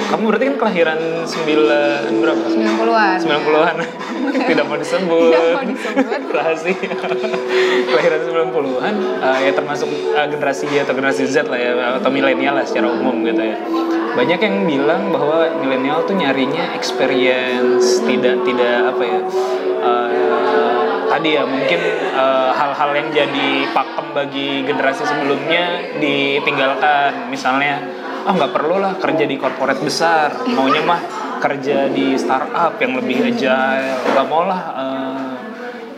Kamu 0.02 0.22
berarti 0.28 0.44
kan 0.44 0.56
kelahiran 0.58 0.98
9 1.24 2.20
berapa? 2.20 2.44
90-an 2.44 3.18
90-an 3.22 3.76
tidak 4.50 4.64
mau 4.66 4.76
disebut 4.76 5.30
Tidak 5.30 5.54
mau 5.54 5.64
disebut. 5.64 6.20
rahasia 6.28 6.74
kelahiran 7.86 8.20
90-an 8.26 8.94
eh, 9.22 9.38
ya 9.40 9.52
termasuk 9.52 9.88
eh, 9.88 10.26
generasi 10.28 10.62
Y 10.68 10.76
atau 10.78 10.92
generasi 10.92 11.22
Z 11.24 11.46
lah 11.46 11.56
ya 11.56 11.70
atau 11.96 12.10
milenial 12.10 12.54
lah 12.54 12.66
secara 12.66 12.90
umum 12.90 13.22
gitu 13.22 13.40
ya 13.40 13.56
banyak 14.12 14.40
yang 14.44 14.56
bilang 14.68 15.08
bahwa 15.08 15.48
milenial 15.56 16.04
tuh 16.04 16.16
nyarinya 16.16 16.76
experience 16.76 18.04
tidak 18.04 18.44
tidak 18.44 18.92
apa 18.92 19.02
ya 19.02 19.20
eh, 19.82 20.12
tadi 21.08 21.28
ya 21.36 21.44
mungkin 21.44 21.80
eh, 22.12 22.50
hal-hal 22.52 22.90
yang 22.96 23.08
jadi 23.12 23.50
pakem 23.72 24.06
bagi 24.16 24.64
generasi 24.64 25.04
sebelumnya 25.04 25.96
ditinggalkan. 26.00 27.28
Misalnya 27.28 27.80
ah 28.22 28.32
nggak 28.32 28.52
perlu 28.54 28.78
lah 28.78 28.96
kerja 29.02 29.26
di 29.26 29.34
corporate 29.34 29.82
besar 29.82 30.46
maunya 30.46 30.78
mah 30.86 31.02
kerja 31.42 31.90
di 31.90 32.14
startup 32.14 32.78
yang 32.78 32.96
lebih 32.96 33.34
agile. 33.34 33.98
Nggak 34.12 34.26
mau 34.28 34.44
lah 34.48 34.60
eh, 34.72 35.11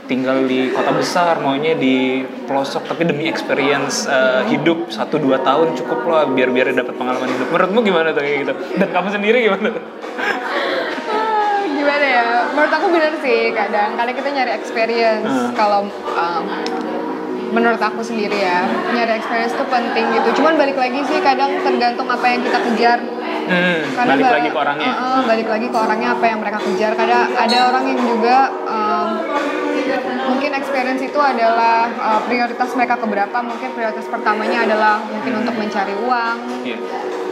tinggal 0.05 0.45
di 0.45 0.69
kota 0.73 0.93
besar 0.93 1.41
maunya 1.41 1.73
di 1.77 2.23
pelosok. 2.45 2.85
Tapi 2.89 3.09
demi 3.09 3.25
experience 3.29 4.05
eh, 4.09 4.43
hidup 4.53 4.93
1-2 4.93 5.21
tahun 5.41 5.69
cukup 5.81 6.01
lah 6.07 6.25
biar 6.29 6.49
biar 6.53 6.73
dapat 6.77 6.95
pengalaman 6.97 7.29
hidup. 7.29 7.49
Menurutmu 7.51 7.81
gimana 7.85 8.09
tuh 8.13 8.23
kayak 8.23 8.39
gitu? 8.45 8.53
Dan 8.81 8.89
kamu 8.93 9.09
sendiri 9.13 9.39
gimana? 9.49 9.69
Tuh 9.73 9.85
gimana 11.79 12.07
ya? 12.07 12.27
Menurut 12.53 12.73
aku 12.73 12.87
bener 12.93 13.13
sih 13.25 13.51
kadang 13.53 13.91
karena 13.97 14.13
kita 14.13 14.29
nyari 14.31 14.53
experience. 14.55 15.29
Hmm. 15.29 15.53
kalau 15.57 15.81
um, 16.15 16.45
menurut 17.55 17.79
aku 17.79 18.03
sendiri 18.03 18.35
ya 18.35 18.67
nyari 18.91 19.23
experience 19.23 19.55
itu 19.55 19.65
penting 19.71 20.05
gitu. 20.19 20.43
Cuman 20.43 20.59
balik 20.59 20.75
lagi 20.75 21.01
sih 21.07 21.23
kadang 21.23 21.55
tergantung 21.63 22.11
apa 22.11 22.27
yang 22.27 22.43
kita 22.43 22.59
kejar. 22.59 22.99
Hmm, 23.45 23.81
karena 23.95 24.13
balik 24.17 24.25
ba- 24.27 24.35
lagi 24.35 24.49
ke 24.51 24.59
orangnya. 24.59 24.91
Uh, 24.91 25.05
uh, 25.05 25.21
balik 25.29 25.49
lagi 25.49 25.67
ke 25.71 25.79
orangnya 25.79 26.09
apa 26.17 26.25
yang 26.27 26.39
mereka 26.43 26.59
kejar. 26.65 26.93
Kadang 26.99 27.25
ada 27.31 27.59
orang 27.71 27.85
yang 27.93 28.01
juga 28.03 28.37
um, 28.67 29.09
mungkin 30.31 30.51
experience 30.57 31.03
itu 31.05 31.21
adalah 31.21 31.89
uh, 32.01 32.21
prioritas 32.25 32.71
mereka 32.75 32.97
keberapa. 33.01 33.39
Mungkin 33.45 33.77
prioritas 33.77 34.07
pertamanya 34.09 34.65
adalah 34.65 35.03
mungkin 35.05 35.45
untuk 35.45 35.55
mencari 35.57 35.95
uang. 36.05 36.37
Iya. 36.65 36.79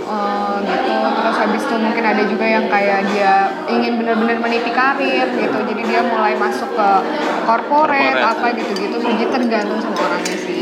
Eh, 0.03 0.57
gitu. 0.67 0.97
Terus 0.99 1.37
habis 1.39 1.63
itu 1.63 1.77
mungkin 1.79 2.05
ada 2.05 2.23
juga 2.27 2.45
yang 2.45 2.67
kayak 2.67 3.01
dia 3.15 3.49
ingin 3.71 3.97
benar-benar 4.03 4.39
meniti 4.43 4.71
karir 4.75 5.27
gitu. 5.31 5.59
Jadi 5.63 5.83
dia 5.87 6.01
mulai 6.05 6.35
masuk 6.37 6.69
ke 6.75 6.89
corporate, 7.47 8.19
Corporate. 8.19 8.21
apa 8.21 8.47
gitu-gitu. 8.59 8.97
Jadi 8.99 9.25
tergantung 9.31 9.79
sama 9.81 9.97
orangnya 10.11 10.37
sih. 10.37 10.59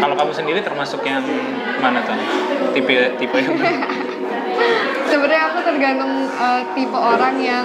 Kalau 0.00 0.14
kamu 0.16 0.32
sendiri 0.32 0.60
termasuk 0.62 1.00
yang 1.02 1.24
mana 1.80 2.04
tuh? 2.04 2.16
Tipe 2.76 3.18
tipe 3.18 3.36
yang 3.40 3.56
sebenarnya 5.10 5.42
aku 5.50 5.58
tergantung 5.66 6.12
eh, 6.30 6.62
tipe 6.76 6.94
orang 6.94 7.34
yang 7.42 7.64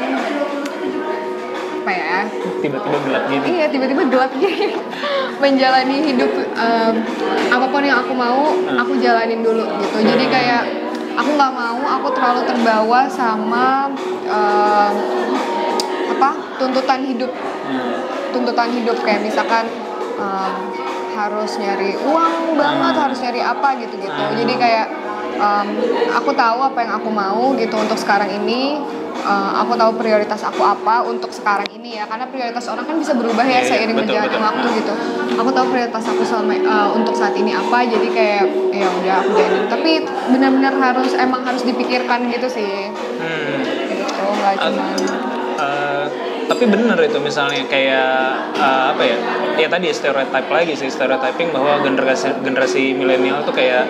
apa 1.86 1.94
ya 1.94 2.26
tiba-tiba 2.66 2.98
gelap 2.98 3.24
gini 3.30 3.46
iya 3.46 3.66
tiba-tiba 3.70 4.04
gelap 4.10 4.32
gini 4.34 4.74
menjalani 5.44 5.96
hidup 6.02 6.34
em, 6.58 6.94
apa 7.46 7.66
pun 7.70 7.86
yang 7.86 8.02
aku 8.02 8.14
mau 8.18 8.58
Hmm. 8.58 8.82
aku 8.82 8.98
jalanin 8.98 9.46
dulu 9.46 9.62
gitu 9.78 10.02
jadi 10.02 10.26
kayak 10.26 10.62
aku 11.14 11.30
nggak 11.30 11.54
mau 11.54 11.78
aku 11.78 12.10
terlalu 12.10 12.42
terbawa 12.42 13.06
sama 13.06 13.94
em, 14.26 14.94
apa 16.10 16.30
tuntutan 16.58 17.06
hidup 17.06 17.30
Hmm. 17.66 18.02
tuntutan 18.34 18.74
hidup 18.74 18.98
kayak 19.06 19.22
misalkan 19.22 19.70
em, 20.18 20.54
harus 21.14 21.62
nyari 21.62 21.94
uang 22.02 22.58
banget 22.58 22.94
Hmm. 22.98 23.04
harus 23.06 23.18
nyari 23.22 23.46
apa 23.46 23.78
gitu 23.78 23.94
gitu 23.96 24.10
Hmm. 24.26 24.34
jadi 24.34 24.54
kayak 24.58 24.86
em, 25.38 25.68
aku 26.10 26.34
tahu 26.34 26.66
apa 26.66 26.82
yang 26.82 26.98
aku 26.98 27.14
mau 27.14 27.54
gitu 27.54 27.78
untuk 27.78 28.02
sekarang 28.02 28.34
ini 28.34 28.82
Eh, 29.26 29.52
aku 29.58 29.74
tahu 29.74 29.92
prioritas 29.98 30.38
aku 30.40 30.62
apa 30.62 31.02
untuk 31.02 31.34
sekarang 31.34 31.66
ini 31.74 31.98
ya 31.98 32.06
karena 32.06 32.30
prioritas 32.30 32.70
orang 32.70 32.86
kan 32.86 32.94
bisa 32.94 33.10
berubah 33.12 33.42
ya 33.42 33.58
Iya, 33.58 33.58
iya, 33.58 33.70
seiring 33.74 33.98
betul, 33.98 34.06
berjalannya 34.06 34.30
betul. 34.30 34.46
waktu 34.46 34.68
gitu 34.78 34.94
aku 35.36 35.50
tahu 35.50 35.66
prioritas 35.68 36.04
aku 36.06 36.22
selama 36.22 36.54
eh, 36.54 36.88
untuk 36.94 37.14
saat 37.14 37.34
ini 37.34 37.52
apa 37.52 37.78
jadi 37.84 38.08
kayak 38.08 38.44
ya 38.70 38.86
udah 38.88 39.16
aku 39.20 39.30
jalanin 39.34 39.66
tapi 39.66 39.92
benar-benar 40.30 40.74
harus 40.78 41.18
emang 41.18 41.42
harus 41.42 41.66
dipikirkan 41.66 42.30
gitu 42.30 42.46
sih 42.48 42.94
Hmm. 43.18 43.66
gitu 43.90 44.14
nggak 44.14 44.56
cuma 44.62 44.86
Eh, 45.56 46.06
tapi 46.46 46.64
bener 46.70 46.98
itu 47.02 47.18
misalnya 47.22 47.66
kayak 47.66 48.54
eh, 48.58 48.86
apa 48.94 49.04
ya 49.04 49.18
ya 49.56 49.68
tadi 49.72 49.88
stereotype 49.90 50.50
lagi 50.52 50.74
sih 50.76 50.92
stereotyping 50.92 51.50
bahwa 51.56 51.82
generasi 51.82 52.30
generasi 52.44 52.94
milenial 52.94 53.42
tuh 53.48 53.56
kayak 53.56 53.88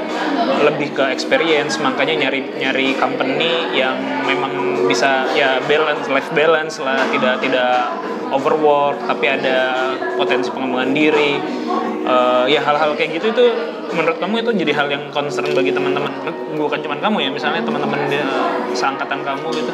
lebih 0.61 0.93
ke 0.93 1.03
experience 1.11 1.81
makanya 1.81 2.27
nyari 2.27 2.45
nyari 2.55 2.93
company 2.95 3.73
yang 3.73 3.97
memang 4.23 4.85
bisa 4.85 5.25
ya 5.33 5.59
balance 5.65 6.05
life 6.07 6.29
balance 6.31 6.77
lah 6.79 7.01
tidak 7.09 7.41
tidak 7.41 7.91
overwork 8.33 8.97
tapi 9.05 9.29
ada 9.29 9.93
potensi 10.17 10.49
pengembangan 10.49 10.91
diri. 10.91 11.33
Eh, 12.05 12.45
ya 12.53 12.61
hal-hal 12.61 12.93
kayak 12.93 13.17
gitu 13.17 13.33
itu 13.33 13.45
menurut 13.95 14.17
kamu 14.17 14.35
itu 14.41 14.51
jadi 14.59 14.71
hal 14.73 14.87
yang 14.87 15.03
concern 15.09 15.47
bagi 15.49 15.71
teman-teman 15.71 16.11
bukan 16.53 16.79
cuma 16.79 16.95
kamu 16.97 17.17
ya 17.21 17.29
misalnya 17.31 17.61
teman-teman 17.61 17.99
di 18.05 18.19
seangkatan 18.71 19.19
kamu 19.21 19.47
gitu 19.53 19.73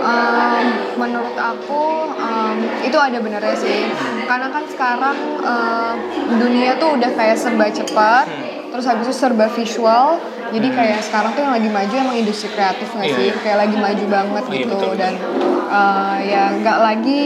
Um, 0.00 0.64
menurut 0.96 1.36
aku 1.36 2.08
um, 2.08 2.56
itu 2.80 2.96
ada 2.96 3.20
benernya 3.20 3.52
sih 3.52 3.84
karena 4.24 4.48
kan 4.48 4.64
sekarang 4.64 5.12
uh, 5.38 5.92
dunia 6.32 6.72
tuh 6.74 6.96
udah 6.96 7.12
kayak 7.12 7.36
serba 7.36 7.68
cepat 7.68 8.24
Hmm. 8.24 8.72
terus 8.72 8.86
habis 8.86 9.04
itu 9.04 9.16
serba 9.18 9.44
visual 9.50 10.16
jadi 10.48 10.68
kayak 10.72 11.04
sekarang 11.04 11.36
tuh 11.36 11.44
yang 11.44 11.52
lagi 11.52 11.68
maju 11.68 11.94
emang 12.00 12.16
industri 12.16 12.48
kreatif 12.48 12.88
nggak 12.90 13.06
Iya, 13.06 13.16
sih 13.18 13.26
iya. 13.28 13.34
kayak 13.44 13.58
lagi 13.60 13.76
maju 13.76 14.04
banget 14.08 14.42
Oh, 14.42 14.50
iya, 14.50 14.56
gitu 14.56 14.72
betul, 14.72 14.88
betul. 14.88 14.94
dan 14.96 15.12
uh, 15.68 16.16
ya 16.24 16.42
nggak 16.54 16.78
lagi 16.80 17.20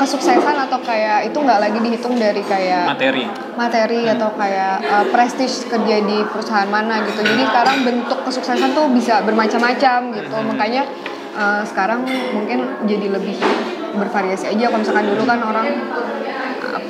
kesuksesan 0.00 0.56
atau 0.68 0.78
kayak 0.80 1.28
itu 1.28 1.38
nggak 1.38 1.60
lagi 1.60 1.78
dihitung 1.80 2.16
dari 2.16 2.42
kayak 2.44 2.84
materi 2.88 3.24
materi 3.52 4.08
atau 4.08 4.32
kayak 4.34 4.80
uh, 4.84 5.04
prestige 5.12 5.68
kerja 5.68 5.96
di 6.02 6.18
perusahaan 6.28 6.68
mana 6.68 7.04
gitu. 7.04 7.20
Jadi 7.20 7.42
sekarang 7.44 7.76
bentuk 7.84 8.18
kesuksesan 8.24 8.72
tuh 8.72 8.88
bisa 8.92 9.20
bermacam-macam 9.24 9.98
gitu. 10.16 10.36
Makanya 10.52 10.82
uh, 11.36 11.62
sekarang 11.64 12.04
mungkin 12.32 12.64
jadi 12.88 13.12
lebih 13.12 13.36
bervariasi 13.92 14.56
aja. 14.56 14.72
Kalau 14.72 14.80
misalkan 14.80 15.06
dulu 15.12 15.22
kan 15.28 15.40
orang 15.44 15.68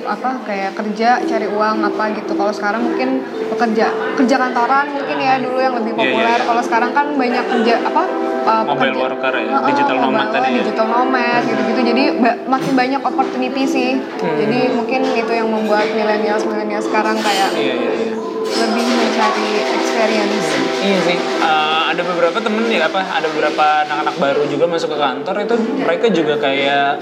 apa 0.04 0.42
kayak 0.42 0.74
kerja 0.74 1.20
cari 1.20 1.46
uang 1.46 1.76
apa 1.84 2.04
gitu. 2.12 2.32
Kalau 2.32 2.50
sekarang 2.50 2.82
mungkin 2.82 3.20
pekerja 3.48 3.86
kerja 4.14 4.36
kantoran 4.36 4.86
mungkin 4.90 5.16
ya 5.16 5.34
dulu 5.36 5.58
yang 5.58 5.74
lebih 5.74 5.92
Iya, 5.92 6.00
iya, 6.00 6.10
populer. 6.10 6.36
iya. 6.36 6.44
Kalau 6.44 6.62
sekarang 6.62 6.90
kan 6.90 7.06
banyak 7.12 7.44
kerja 7.48 7.74
apa 7.82 8.02
uh, 8.42 8.62
Mobile 8.64 8.74
pekerja- 8.74 9.00
worker 9.00 9.32
ya, 9.32 9.46
Heeh, 9.48 9.68
digital 9.68 9.96
nomad 9.98 10.10
mobile, 10.20 10.34
tadi 10.34 10.48
ya. 10.48 10.58
digital 10.58 10.86
nomad 10.88 11.40
gitu-gitu. 11.44 11.80
Jadi 11.84 12.02
ba- 12.18 12.38
makin 12.48 12.72
banyak 12.74 13.00
opportunity 13.00 13.62
sih. 13.64 13.90
Hmm. 13.94 14.36
Jadi 14.36 14.58
mungkin 14.70 15.00
itu 15.08 15.32
yang 15.32 15.48
membuat 15.48 15.86
milenial 15.90 16.38
milenial 16.42 16.80
sekarang 16.80 17.16
kayak 17.16 17.50
iya 17.54 17.74
iya 17.74 17.92
iya 18.00 18.14
lebih 18.52 18.84
mencari 18.84 19.48
experience. 19.72 20.46
Iya 20.78 20.98
sih, 21.02 21.18
Eh, 21.42 21.82
ada 21.88 22.02
beberapa 22.02 22.38
temen 22.38 22.66
ya 22.66 22.84
apa, 22.84 23.00
ada 23.00 23.26
beberapa 23.26 23.64
anak-anak 23.82 24.16
baru 24.16 24.42
juga 24.46 24.64
masuk 24.66 24.88
ke 24.88 24.98
kantor 24.98 25.36
itu 25.40 25.54
mereka 25.78 26.06
juga 26.08 26.34
kayak 26.38 27.00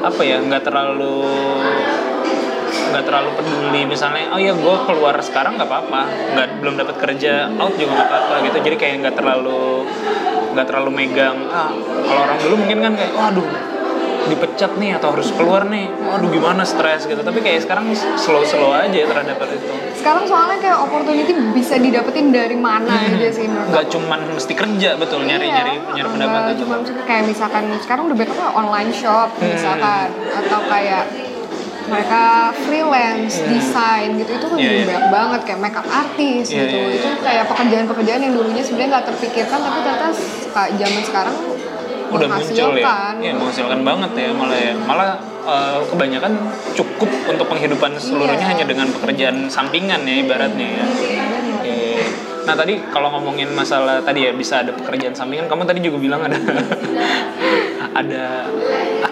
apa 0.00 0.22
ya, 0.22 0.38
nggak 0.38 0.62
terlalu 0.62 1.20
nggak 2.90 3.04
terlalu 3.06 3.30
peduli. 3.34 3.82
Misalnya 3.86 4.34
oh 4.34 4.40
ya 4.40 4.52
gue 4.52 4.76
keluar 4.84 5.16
sekarang 5.20 5.56
nggak 5.56 5.68
apa-apa. 5.68 6.00
Nggak 6.34 6.46
belum 6.60 6.74
dapat 6.76 6.96
kerja 6.98 7.48
out 7.54 7.74
juga 7.74 7.92
nggak 7.96 8.08
apa-apa 8.10 8.34
gitu. 8.44 8.58
Jadi 8.60 8.76
kayak 8.76 8.94
nggak 9.06 9.14
terlalu 9.16 9.86
nggak 10.50 10.66
terlalu 10.66 10.90
megang. 10.92 11.36
Ah 11.48 11.70
kalau 12.04 12.20
orang 12.26 12.38
dulu 12.38 12.54
mungkin 12.58 12.78
kan 12.82 12.92
kayak 12.94 13.12
waduh 13.14 13.48
dipecat 14.20 14.76
nih 14.76 14.94
atau 14.94 15.16
harus 15.16 15.32
keluar 15.32 15.64
nih. 15.66 15.88
Waduh 15.90 16.28
gimana 16.28 16.62
stres 16.62 17.06
gitu. 17.06 17.18
Tapi 17.18 17.38
kayak 17.40 17.64
sekarang 17.64 17.88
slow 17.96 18.44
slow 18.44 18.70
aja 18.70 18.92
terhadap 18.92 19.36
hal 19.38 19.50
itu. 19.50 19.66
Sekarang 19.96 20.24
soalnya 20.24 20.58
kayak 20.60 20.78
opportunity 20.80 21.32
bisa 21.52 21.76
didapetin 21.76 22.30
dari 22.30 22.56
mana 22.56 22.88
aja 22.88 23.28
sih 23.30 23.48
menurut 23.48 23.68
nggak 23.68 23.84
aku. 23.86 23.92
cuman 23.96 24.20
mesti 24.32 24.52
kerja 24.54 24.90
betul. 24.96 25.24
Nyari 25.24 25.46
Iya, 25.46 25.54
nyari 25.56 25.74
nyari 25.96 26.08
pendapatan 26.10 26.52
cuma 26.58 26.74
kayak 27.04 27.24
misalkan 27.26 27.64
sekarang 27.80 28.02
udah 28.10 28.16
banyak 28.16 28.36
online 28.52 28.90
shop 28.92 29.28
Hmm. 29.38 29.50
misalkan. 29.50 30.06
Atau 30.36 30.58
kayak 30.68 31.04
mereka 31.90 32.22
freelance, 32.56 33.34
desain 33.44 34.14
gitu 34.14 34.30
itu 34.30 34.46
kan 34.46 34.56
Iya, 34.56 34.62
juga 34.62 34.72
iya. 34.72 34.86
banyak 34.86 35.06
banget 35.10 35.40
kayak 35.44 35.60
makeup 35.60 35.86
artist 35.86 36.48
Iya, 36.48 36.62
gitu. 36.64 36.76
iya, 36.76 36.86
iya. 36.86 36.96
Itu 36.96 37.08
kayak 37.20 37.44
pekerjaan-pekerjaan 37.50 38.20
yang 38.22 38.32
dulunya 38.32 38.62
sebenarnya 38.62 38.88
nggak 38.94 39.06
terpikirkan 39.10 39.58
tapi 39.58 39.78
ternyata 39.80 40.08
zaman 40.54 41.02
sekarang 41.02 41.36
udah 42.10 42.26
muncul 42.26 42.74
ya 42.74 43.14
iya 43.16 43.32
menghasilkan 43.32 43.80
banget 43.80 44.10
ya 44.18 44.28
malah 44.34 44.58
ya 44.58 44.72
malah 44.80 45.10
eh, 45.40 45.78
kebanyakan 45.86 46.32
cukup 46.74 47.06
untuk 47.28 47.46
penghidupan 47.46 47.94
seluruhnya 47.96 48.34
Iya. 48.40 48.50
hanya 48.50 48.64
dengan 48.66 48.90
pekerjaan 48.90 49.46
sampingan 49.46 50.02
ya 50.02 50.14
ibaratnya 50.18 50.68
ya 50.74 50.84
Oke. 50.90 52.02
nah 52.42 52.58
tadi 52.58 52.82
kalau 52.90 53.14
ngomongin 53.14 53.54
masalah 53.54 54.02
tadi 54.02 54.26
ya 54.26 54.34
bisa 54.34 54.58
ada 54.58 54.74
pekerjaan 54.74 55.14
sampingan 55.14 55.46
kamu 55.46 55.62
tadi 55.62 55.80
juga 55.80 56.02
bilang 56.02 56.20
ada 56.20 56.34
ada 58.00 58.24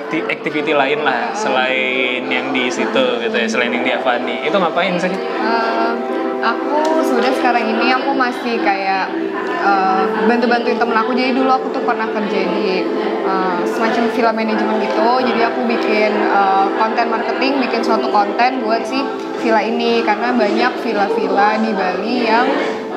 akti 0.09 0.25
activity 0.25 0.73
lain 0.73 1.05
lah 1.05 1.37
selain 1.37 2.25
yang 2.33 2.49
di 2.49 2.73
situ 2.73 3.21
gitu 3.21 3.37
ya 3.37 3.45
selain 3.45 3.69
yang 3.69 3.85
di 3.85 3.93
Avani. 3.93 4.41
Itu 4.41 4.57
ngapain 4.57 4.97
sih? 4.97 5.13
Eh, 5.13 5.93
aku 6.41 7.05
sebenarnya 7.05 7.37
sekarang 7.37 7.65
ini 7.77 7.93
aku 7.93 8.17
masih 8.17 8.57
kayak 8.65 9.13
eh, 9.61 10.03
bantu-bantuin 10.25 10.81
temen 10.81 10.97
aku. 10.97 11.13
Jadi 11.13 11.37
dulu 11.37 11.53
aku 11.53 11.77
tuh 11.77 11.85
pernah 11.85 12.09
kerja 12.09 12.41
di 12.41 12.89
eh, 13.05 13.59
semacam 13.69 14.05
film 14.09 14.33
manajemen 14.33 14.81
gitu. 14.81 15.09
Jadi 15.29 15.41
aku 15.45 15.61
bikin 15.69 16.13
eh, 16.17 16.67
konten 16.81 17.07
marketing 17.13 17.53
bikin 17.69 17.85
suatu 17.85 18.09
konten 18.09 18.65
buat 18.65 18.81
si 18.89 19.05
villa 19.45 19.61
ini. 19.61 20.01
Karena 20.01 20.33
banyak 20.33 20.73
villa-villa 20.89 21.61
di 21.61 21.71
Bali 21.77 22.17
yang 22.25 22.49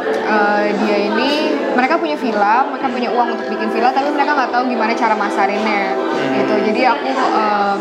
eh, 0.08 0.66
dia 0.82 0.98
ini 1.12 1.30
mereka 1.72 1.96
punya 1.96 2.18
villa 2.20 2.68
mereka 2.68 2.88
punya 2.92 3.10
uang 3.16 3.28
untuk 3.38 3.48
bikin 3.48 3.70
villa 3.72 3.90
tapi 3.96 4.12
mereka 4.12 4.32
nggak 4.36 4.52
tahu 4.52 4.64
gimana 4.68 4.92
cara 4.96 5.16
masarinnya. 5.16 5.96
Gitu. 6.12 6.54
Jadi 6.72 6.82
aku 6.84 7.10
em, 7.16 7.80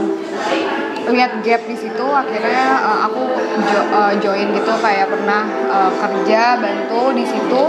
lihat 1.11 1.43
gap 1.43 1.63
di 1.67 1.75
situ 1.75 2.07
akhirnya 2.07 2.67
uh, 2.87 2.99
aku 3.11 3.23
jo- 3.67 3.89
uh, 3.91 4.15
join 4.23 4.55
gitu. 4.55 4.73
Kayak 4.79 5.11
pernah 5.11 5.43
uh, 5.67 5.91
kerja 5.91 6.55
bantu 6.61 7.11
di 7.19 7.25
situ 7.27 7.63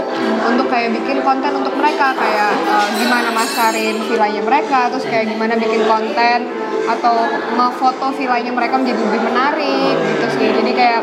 untuk 0.46 0.66
kayak 0.70 0.94
bikin 0.94 1.26
konten 1.26 1.50
untuk 1.58 1.74
mereka. 1.74 2.14
Kayak 2.14 2.54
uh, 2.70 2.86
gimana 2.94 3.34
masarin 3.34 3.98
villanya 4.06 4.42
mereka 4.46 4.92
terus 4.94 5.06
kayak 5.10 5.26
gimana 5.26 5.58
bikin 5.58 5.82
konten 5.90 6.38
atau 6.82 7.14
ngefoto 7.58 8.10
villanya 8.14 8.50
mereka 8.54 8.74
menjadi 8.78 9.00
lebih 9.00 9.22
menarik 9.26 9.94
gitu 9.96 10.26
sih. 10.38 10.48
Jadi 10.54 10.72
kayak 10.74 11.02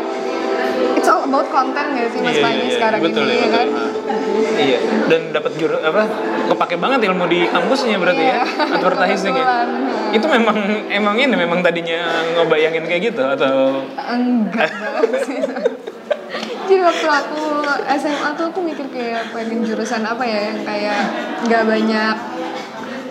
it's 0.96 1.08
all 1.08 1.22
about 1.22 1.46
content 1.48 1.88
gak 1.92 2.08
sih 2.10 2.20
mas 2.20 2.32
Iya, 2.32 2.42
Panji 2.42 2.56
iya, 2.56 2.66
iya. 2.66 2.74
sekarang 2.76 3.00
betul 3.02 3.24
ini 3.24 3.30
ya 3.30 3.34
ya 3.34 3.40
betul. 3.40 3.56
kan? 3.56 3.68
Iya. 4.60 4.78
Dan 5.08 5.20
dapat 5.32 5.52
juru 5.56 5.76
apa 5.80 6.02
kepake 6.48 6.76
banget 6.76 7.00
ilmu 7.06 7.24
di 7.26 7.40
kampusnya 7.46 7.96
berarti 7.96 8.22
Iya, 8.22 8.36
ya. 8.36 8.74
Advertising 8.76 9.34
ya 9.34 9.46
itu 10.10 10.26
memang 10.26 10.58
emang 10.90 11.14
ini 11.14 11.34
memang 11.38 11.62
tadinya 11.62 12.02
ngebayangin 12.34 12.82
kayak 12.82 13.02
gitu 13.14 13.22
atau? 13.22 13.86
Enggak 14.10 14.70
sih 15.22 15.38
jadi 16.70 16.86
waktu 16.86 17.08
aku 17.10 17.42
SMA 17.98 18.28
tuh 18.38 18.46
aku 18.54 18.62
mikir 18.62 18.86
kayak 18.94 19.34
pengen 19.34 19.66
jurusan 19.66 20.06
apa 20.06 20.22
ya 20.22 20.54
yang 20.54 20.62
kayak 20.62 21.02
nggak 21.42 21.64
banyak 21.66 22.14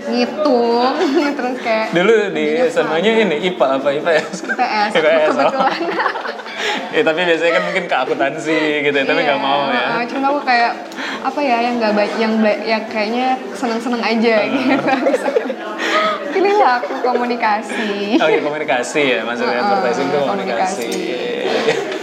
ngitung 0.09 0.93
terus 1.37 1.55
kayak 1.59 1.87
dulu 1.93 2.15
di 2.31 2.45
SMA-nya 2.67 3.11
ini 3.21 3.35
IPA 3.47 3.67
apa 3.77 3.89
IPS 3.93 4.35
IPS 4.43 4.91
IPS, 4.93 5.27
oh. 5.29 5.33
kebetulan 5.33 5.81
ya 6.95 7.01
tapi 7.01 7.19
biasanya 7.21 7.51
kan 7.53 7.63
mungkin 7.63 7.83
ke 7.85 7.95
akuntansi 7.95 8.59
gitu 8.81 8.95
ya 8.95 9.05
tapi 9.05 9.21
Iya, 9.21 9.27
nggak 9.29 9.41
mau 9.41 9.61
ya 9.69 9.83
uh, 9.93 10.03
cuma 10.05 10.25
aku 10.29 10.41
kayak 10.43 10.71
apa 11.19 11.39
ya 11.39 11.57
yang 11.61 11.75
nggak 11.77 11.93
baik 11.93 12.13
yang 12.17 12.33
yang 12.63 12.83
kayaknya 12.87 13.27
seneng-seneng 13.53 14.01
aja 14.01 14.35
Hmm. 14.39 14.53
gitu 14.53 14.89
pilihlah 16.33 16.79
aku 16.79 16.93
komunikasi 17.01 18.17
Oh 18.17 18.27
iya 18.27 18.39
komunikasi 18.39 19.01
ya 19.01 19.19
maksudnya 19.21 19.57
Heeh, 19.57 19.65
advertising 19.65 20.07
itu 20.07 20.17
komunikasi. 20.19 20.85
komunikasi. 20.85 21.99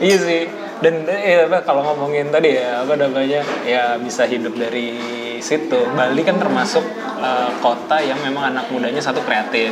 iya 0.00 0.16
sih. 0.18 0.42
Dan 0.80 1.04
apa 1.04 1.60
kalau 1.60 1.84
ngomongin 1.84 2.28
tadi 2.28 2.56
ya 2.56 2.84
apa 2.84 2.96
namanya 2.96 3.40
ya 3.62 3.96
bisa 3.96 4.24
hidup 4.24 4.56
dari 4.56 4.96
situ. 5.40 5.76
Bali 5.92 6.20
kan 6.20 6.36
termasuk 6.36 6.80
uh, 7.20 7.50
kota 7.60 8.00
yang 8.00 8.18
memang 8.24 8.56
anak 8.56 8.66
mudanya 8.72 8.98
satu 8.98 9.20
kreatif. 9.22 9.70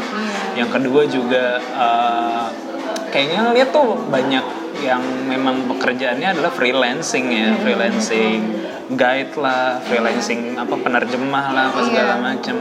Yang 0.54 0.68
kedua 0.78 1.02
juga 1.08 1.44
uh, 1.74 2.46
kayaknya 3.08 3.50
lihat 3.56 3.72
tuh 3.72 3.96
banyak 4.08 4.44
yang 4.78 5.02
memang 5.26 5.66
pekerjaannya 5.66 6.38
adalah 6.38 6.54
freelancing 6.54 7.26
ya, 7.34 7.50
freelancing 7.58 8.40
guide 8.94 9.34
lah, 9.34 9.82
freelancing 9.82 10.54
apa 10.54 10.78
penerjemah 10.78 11.46
lah, 11.50 11.64
apa 11.74 11.80
segala 11.82 12.14
Iya. 12.14 12.22
macam. 12.22 12.56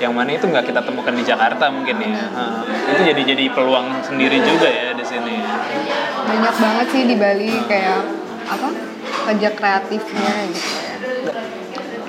Yang 0.00 0.12
mana 0.16 0.30
itu 0.32 0.44
nggak 0.48 0.64
kita 0.72 0.80
temukan 0.82 1.12
di 1.14 1.22
Jakarta 1.22 1.68
mungkin 1.70 2.00
ya. 2.00 2.24
Uh, 2.32 2.64
itu 2.90 3.00
jadi 3.14 3.22
jadi 3.22 3.44
peluang 3.54 4.02
sendiri 4.02 4.40
juga 4.42 4.66
ya 4.66 4.96
di 4.96 5.04
sini. 5.04 5.36
banyak 6.20 6.56
banget 6.62 6.86
sih 6.94 7.02
di 7.10 7.16
Bali 7.18 7.50
kayak 7.66 8.06
apa 8.46 8.68
kerja 9.26 9.50
kreatifnya 9.50 10.34
gitu 10.52 10.70
ya 10.78 11.59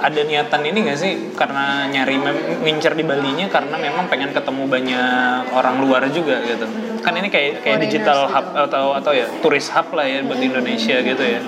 ada 0.02 0.22
niatan 0.26 0.62
ini 0.66 0.80
gak 0.90 0.98
sih? 0.98 1.14
Karena 1.38 1.86
nyari 1.86 2.18
ngincer 2.66 2.98
di 2.98 3.06
Balinya 3.06 3.46
karena 3.48 3.78
memang 3.78 4.10
pengen 4.10 4.34
ketemu 4.34 4.66
banyak 4.66 5.54
orang 5.54 5.78
luar 5.78 6.02
juga 6.10 6.42
gitu. 6.42 6.66
Kan 7.06 7.14
ini 7.18 7.30
kayak 7.30 7.62
kayak 7.62 7.78
Foreigners 7.78 7.86
digital 7.86 8.20
gitu. 8.26 8.34
hub 8.34 8.46
atau 8.70 8.86
atau 8.98 9.12
ya 9.14 9.26
turis 9.46 9.70
hub 9.70 9.88
lah 9.94 10.06
ya 10.10 10.20
buat 10.26 10.42
Indonesia 10.42 10.98
gitu 11.02 11.24
ya. 11.24 11.40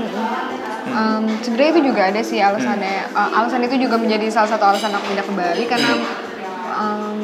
Em, 0.83 1.23
sebenarnya 1.41 1.71
itu 1.79 1.81
juga 1.89 2.01
ada 2.13 2.21
sih 2.21 2.37
alasannya. 2.37 3.09
Hmm. 3.09 3.17
Eh, 3.17 3.29
alasan 3.41 3.61
itu 3.65 3.75
juga 3.81 3.95
menjadi 3.97 4.29
salah 4.29 4.49
satu 4.53 4.63
alasan 4.69 4.93
aku 4.93 5.09
pindah 5.13 5.25
ke 5.25 5.33
Bali 5.33 5.63
karena 5.65 5.91
em, 6.77 7.17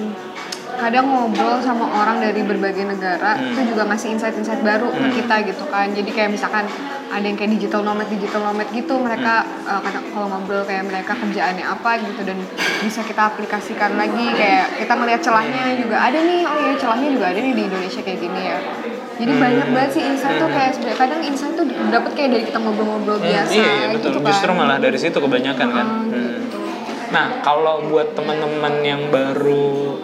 kadang 0.80 1.06
ngobrol 1.12 1.60
sama 1.60 1.86
orang 1.92 2.24
dari 2.24 2.39
berbagai 2.42 2.88
negara 2.88 3.36
Hmm. 3.36 3.52
itu 3.52 3.76
juga 3.76 3.84
ngasih 3.92 4.15
insight-insight 4.15 4.63
baru 4.63 4.89
ke 4.89 5.22
kita 5.22 5.36
gitu 5.46 5.63
kan. 5.70 5.92
Jadi 5.92 6.10
kayak 6.10 6.34
misalkan 6.34 6.65
ada 7.10 7.26
yang 7.26 7.38
kayak 7.38 7.52
digital 7.58 7.82
nomad 7.82 8.08
digital 8.08 8.41
nomad 8.45 8.69
gitu 8.69 8.93
mereka 9.02 9.41
Hmm. 9.65 9.82
kadang 9.86 10.06
kalau 10.13 10.28
ngobrol 10.30 10.65
kayak 10.65 10.86
mereka 10.86 11.13
kerjaannya 11.13 11.62
apa 11.62 12.02
gitu 12.02 12.22
dan 12.26 12.38
bisa 12.82 13.02
kita 13.06 13.22
aplikasikan 13.30 13.98
lagi 13.98 14.26
kayak 14.34 14.82
kita 14.82 14.93
ngelihat 14.98 15.22
celahnya 15.22 15.78
juga 15.78 15.98
ada 16.02 16.19
nih 16.22 16.41
oh 16.45 16.58
iya 16.58 16.74
celahnya 16.78 17.10
juga 17.13 17.26
ada 17.30 17.39
nih 17.41 17.54
di 17.54 17.63
Indonesia 17.69 18.02
kayak 18.02 18.19
gini 18.22 18.41
ya. 18.41 18.60
Jadi 19.19 19.32
banyak 19.36 19.67
banget 19.76 19.91
sih 20.00 20.04
insight 20.08 20.39
tuh 20.39 20.48
kayak 20.48 20.72
sebenarnya 20.80 20.98
kadang 20.98 21.22
insight 21.28 21.54
tuh 21.54 21.65
dapat 21.67 22.12
kayak 22.15 22.30
dari 22.39 22.43
kita 22.48 22.58
ngobrol-ngobrol 22.58 23.19
biasa 23.19 23.52
iya, 23.52 23.67
iya 23.67 23.88
betul. 23.91 24.15
gitu 24.15 24.19
kan. 24.24 24.30
Justru 24.32 24.52
malah 24.56 24.78
dari 24.80 24.98
situ 24.98 25.17
kebanyakan 25.19 25.67
kan. 25.76 25.88
Hmm. 26.08 26.38
nah 27.10 27.41
kalau 27.41 27.89
buat 27.89 28.13
teman-teman 28.13 28.74
yang 28.86 29.02
baru 29.10 29.98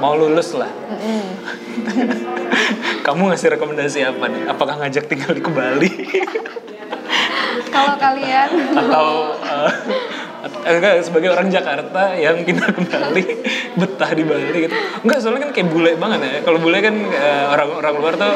mau 0.00 0.14
lulus 0.14 0.54
lah. 0.56 0.70
Kamu 3.06 3.30
ngasih 3.30 3.54
rekomendasi 3.54 4.02
apa 4.02 4.24
nih? 4.26 4.42
Apakah 4.50 4.82
ngajak 4.82 5.06
tinggal 5.06 5.32
di 5.32 5.42
Bali 5.42 5.90
kalau 7.76 7.94
kalian. 8.00 8.48
Atau 8.72 9.06
enggak 10.66 11.02
sebagai 11.02 11.34
orang 11.34 11.48
Jakarta 11.50 12.14
yang 12.14 12.42
pindah 12.46 12.70
ke 12.70 12.80
Bali 12.86 13.24
betah 13.76 14.10
di 14.14 14.24
Bali 14.24 14.58
gitu. 14.66 14.76
Enggak 15.02 15.18
soalnya 15.22 15.40
kan 15.48 15.50
kayak 15.52 15.68
bule 15.70 15.92
banget 15.98 16.20
ya. 16.22 16.40
Kalau 16.46 16.58
bule 16.62 16.78
kan 16.80 16.94
eh, 16.96 17.44
orang-orang 17.50 17.94
luar 17.98 18.14
tuh 18.16 18.34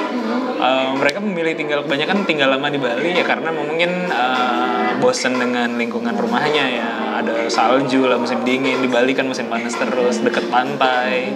eh, 0.59 0.88
mereka 0.99 1.18
memilih 1.23 1.55
tinggal 1.55 1.81
kebanyakan 1.87 2.27
tinggal 2.27 2.49
lama 2.51 2.68
di 2.68 2.79
Bali 2.83 3.11
ya 3.14 3.25
karena 3.25 3.51
mungkin 3.55 3.90
eh, 4.11 4.80
bosen 5.01 5.41
dengan 5.41 5.75
lingkungan 5.81 6.15
rumahnya 6.15 6.65
ya. 6.69 6.89
Ada 7.21 7.49
salju 7.51 8.07
lah 8.07 8.21
musim 8.21 8.45
dingin 8.45 8.81
di 8.81 8.89
Bali 8.89 9.17
kan 9.17 9.27
musim 9.27 9.49
panas 9.49 9.75
terus 9.75 10.21
deket 10.21 10.47
pantai. 10.53 11.33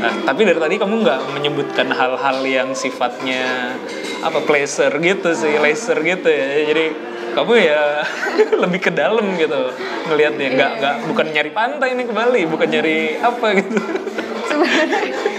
Nah, 0.00 0.12
tapi 0.28 0.44
dari 0.44 0.60
tadi 0.60 0.76
kamu 0.76 1.02
nggak 1.02 1.20
menyebutkan 1.34 1.88
hal-hal 1.90 2.44
yang 2.46 2.76
sifatnya 2.76 3.74
apa 4.20 4.44
pleasure 4.44 4.92
gitu 5.00 5.32
sih 5.32 5.56
leisure 5.56 6.00
gitu 6.04 6.28
ya. 6.28 6.68
Jadi 6.68 6.84
kamu 7.32 7.52
ya 7.58 8.04
lebih 8.62 8.80
ke 8.86 8.90
dalam 8.92 9.34
gitu 9.40 9.72
ngelihatnya. 10.12 10.48
Nggak 10.54 10.70
nggak 10.78 10.96
bukan 11.10 11.26
nyari 11.32 11.50
pantai 11.50 11.88
ini 11.96 12.04
ke 12.04 12.12
Bali 12.12 12.44
bukan 12.44 12.68
nyari 12.68 13.18
apa 13.18 13.46
gitu 13.56 13.76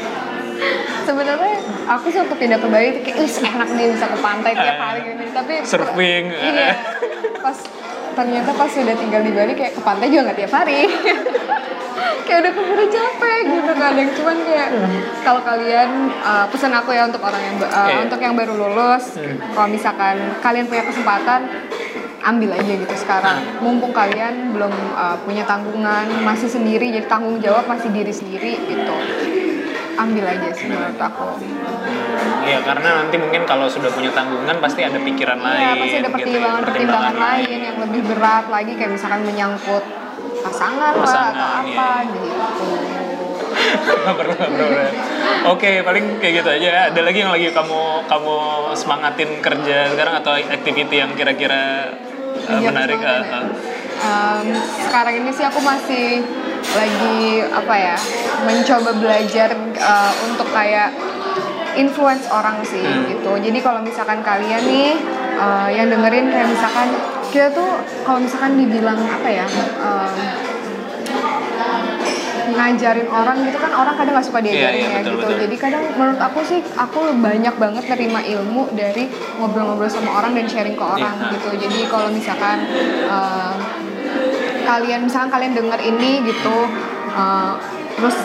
sebenarnya 1.08 1.56
aku 1.88 2.06
sih 2.10 2.20
waktu 2.20 2.36
pindah 2.36 2.60
ke 2.60 2.68
Bali 2.68 2.90
kayak 3.00 3.18
"Ih, 3.18 3.32
enak 3.46 3.70
nih 3.72 3.86
bisa 3.90 4.06
ke 4.06 4.20
pantai 4.20 4.52
tiap 4.52 4.68
Eh, 4.70 4.78
hari 4.78 5.00
gini 5.06 5.26
tapi 5.32 5.54
surfing, 5.70 6.26
iya 6.30 6.52
eh. 6.68 6.76
pas 7.40 7.56
ternyata 8.14 8.50
pas 8.52 8.68
sudah 8.68 8.92
tinggal 8.94 9.22
di 9.22 9.32
Bali 9.32 9.54
kayak 9.54 9.74
ke 9.74 9.82
pantai 9.82 10.06
juga 10.08 10.22
nggak 10.28 10.38
tiap 10.38 10.54
hari. 10.54 10.80
Kayak 12.20 12.40
udah 12.44 12.54
keburu 12.54 12.86
capek 12.88 13.40
gitu 13.48 13.72
kadang 13.74 14.10
cuman 14.12 14.38
kayak 14.44 14.70
kalau 15.24 15.42
kalian 15.42 15.90
uh, 16.20 16.44
pesan 16.46 16.76
aku 16.76 16.92
ya 16.92 17.08
untuk 17.08 17.24
orang 17.24 17.40
yang 17.40 17.56
uh, 17.58 17.72
Iya. 17.88 18.04
untuk 18.04 18.20
yang 18.20 18.36
baru 18.36 18.52
lulus 18.54 19.16
kalau 19.48 19.66
misalkan 19.66 20.16
kalian 20.38 20.68
punya 20.68 20.84
kesempatan 20.84 21.48
ambil 22.22 22.52
aja 22.52 22.74
gitu 22.76 22.96
sekarang. 23.00 23.40
Mumpung 23.58 23.96
kalian 23.96 24.52
belum 24.52 24.70
uh, 24.92 25.16
punya 25.24 25.48
tanggungan 25.48 26.04
masih 26.22 26.52
sendiri 26.52 26.92
jadi 26.92 27.08
tanggung 27.08 27.40
jawab 27.40 27.64
masih 27.64 27.90
diri 27.90 28.12
sendiri 28.12 28.60
gitu 28.68 28.96
ambil 29.98 30.26
aja 30.26 30.48
sih 30.54 30.66
menurut 30.68 31.00
aku 31.00 31.28
Iya 32.48 32.64
karena 32.64 33.04
nanti 33.04 33.16
mungkin 33.20 33.44
kalau 33.44 33.68
sudah 33.68 33.92
punya 33.92 34.10
tanggungan 34.12 34.58
pasti 34.58 34.82
ada 34.82 34.96
pikiran 34.98 35.38
lain 35.38 35.60
Iya, 35.60 35.72
pasti 35.76 35.98
ada 35.98 36.08
gitu 36.08 36.08
ya, 36.08 36.16
pertimbangan-pertimbangan 36.16 37.16
lain 37.18 37.58
yang 37.60 37.78
lebih 37.84 38.02
berat 38.08 38.46
lagi 38.48 38.72
kayak 38.74 38.92
misalkan 38.94 39.22
menyangkut 39.22 39.84
pasangan, 40.38 40.94
lah 40.96 41.04
Pasangan, 41.04 41.34
atau 41.36 41.48
apa 41.60 41.90
gitu. 42.08 42.30
Nggak 43.78 44.16
perlu, 44.20 44.34
nggak 44.34 44.68
perlu. 44.72 44.88
Oke, 45.52 45.72
paling 45.84 46.06
kayak 46.20 46.34
gitu 46.40 46.50
aja. 46.50 46.68
ya. 46.68 46.82
Ada 46.88 47.02
lagi 47.04 47.20
yang 47.20 47.32
lagi 47.34 47.52
kamu 47.52 47.82
kamu 48.08 48.36
semangatin 48.74 49.30
kerja 49.44 49.78
sekarang 49.92 50.16
atau 50.24 50.34
activity 50.36 50.96
yang 50.98 51.12
kira-kira 51.14 51.92
uh, 52.48 52.60
Iya, 52.60 52.70
menarik? 52.72 53.00
ya. 53.00 53.12
uh, 53.12 53.24
uh. 53.28 53.46
Em, 53.98 54.48
sekarang 54.88 55.14
ini 55.20 55.32
sih 55.34 55.44
aku 55.44 55.60
masih 55.60 56.22
lagi 56.68 57.18
apa 57.44 57.74
ya 57.74 57.96
mencoba 58.44 58.92
belajar 58.96 59.50
eh, 59.74 60.14
untuk 60.26 60.48
kayak 60.52 60.94
influence 61.76 62.26
orang 62.28 62.58
sih 62.62 62.82
Hmm. 62.82 63.06
gitu. 63.08 63.32
Jadi 63.38 63.60
kalau 63.60 63.80
misalkan 63.80 64.22
kalian 64.22 64.64
nih 64.64 64.98
eh, 65.38 65.70
yang 65.74 65.88
dengerin 65.88 66.28
kayak 66.28 66.48
misalkan 66.48 66.90
kita 67.28 67.52
tuh 67.52 67.70
kalau 68.02 68.18
misalkan 68.18 68.56
dibilang 68.56 68.98
apa 68.98 69.28
ya 69.28 69.46
em, 69.78 70.16
ngajarin 72.48 73.06
orang 73.06 73.44
gitu 73.44 73.60
kan 73.60 73.70
orang 73.70 73.94
kadang 73.94 74.16
nggak 74.16 74.24
suka 74.26 74.40
diajarin 74.40 74.80
Iya, 74.80 74.80
iya, 74.80 74.88
ya 74.90 75.00
betul, 75.04 75.12
gitu. 75.12 75.20
betul. 75.20 75.38
Jadi 75.44 75.56
kadang 75.60 75.84
menurut 75.94 76.18
aku 76.18 76.40
sih 76.42 76.60
aku 76.74 77.00
banyak 77.14 77.54
banget 77.54 77.84
nerima 77.86 78.20
ilmu 78.24 78.72
dari 78.72 79.04
ngobrol-ngobrol 79.36 79.86
sama 79.86 80.10
orang 80.16 80.32
dan 80.32 80.48
sharing 80.48 80.74
ke 80.74 80.82
orang 80.82 81.14
Iya. 81.14 81.30
gitu. 81.36 81.50
Jadi 81.60 81.80
kalau 81.86 82.08
misalkan 82.10 82.58
eh, 83.06 83.54
kalian 84.68 85.00
misalkan 85.02 85.32
kalian 85.32 85.56
dengar 85.56 85.80
ini 85.80 86.22
gitu 86.22 86.58
eh, 87.10 87.54
terus 87.96 88.18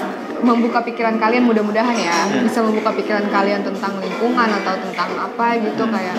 membuka 0.42 0.82
pikiran 0.82 1.16
kalian 1.16 1.46
mudah-mudahan 1.46 1.94
ya 1.94 2.26
Hmm. 2.26 2.42
bisa 2.42 2.58
membuka 2.60 2.90
pikiran 2.92 3.30
kalian 3.30 3.62
tentang 3.62 3.94
lingkungan 3.96 4.48
atau 4.52 4.74
tentang 4.76 5.10
apa 5.16 5.54
gitu 5.56 5.86
Hmm. 5.86 5.94
kayak 5.94 6.16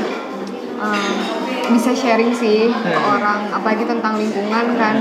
eh, 0.79 1.13
bisa 1.69 1.91
sharing 1.91 2.31
sih 2.33 2.71
ke 2.71 2.89
Hmm. 2.89 3.13
orang 3.13 3.51
apalagi 3.51 3.83
tentang 3.83 4.15
lingkungan 4.15 4.65
kan 4.75 4.95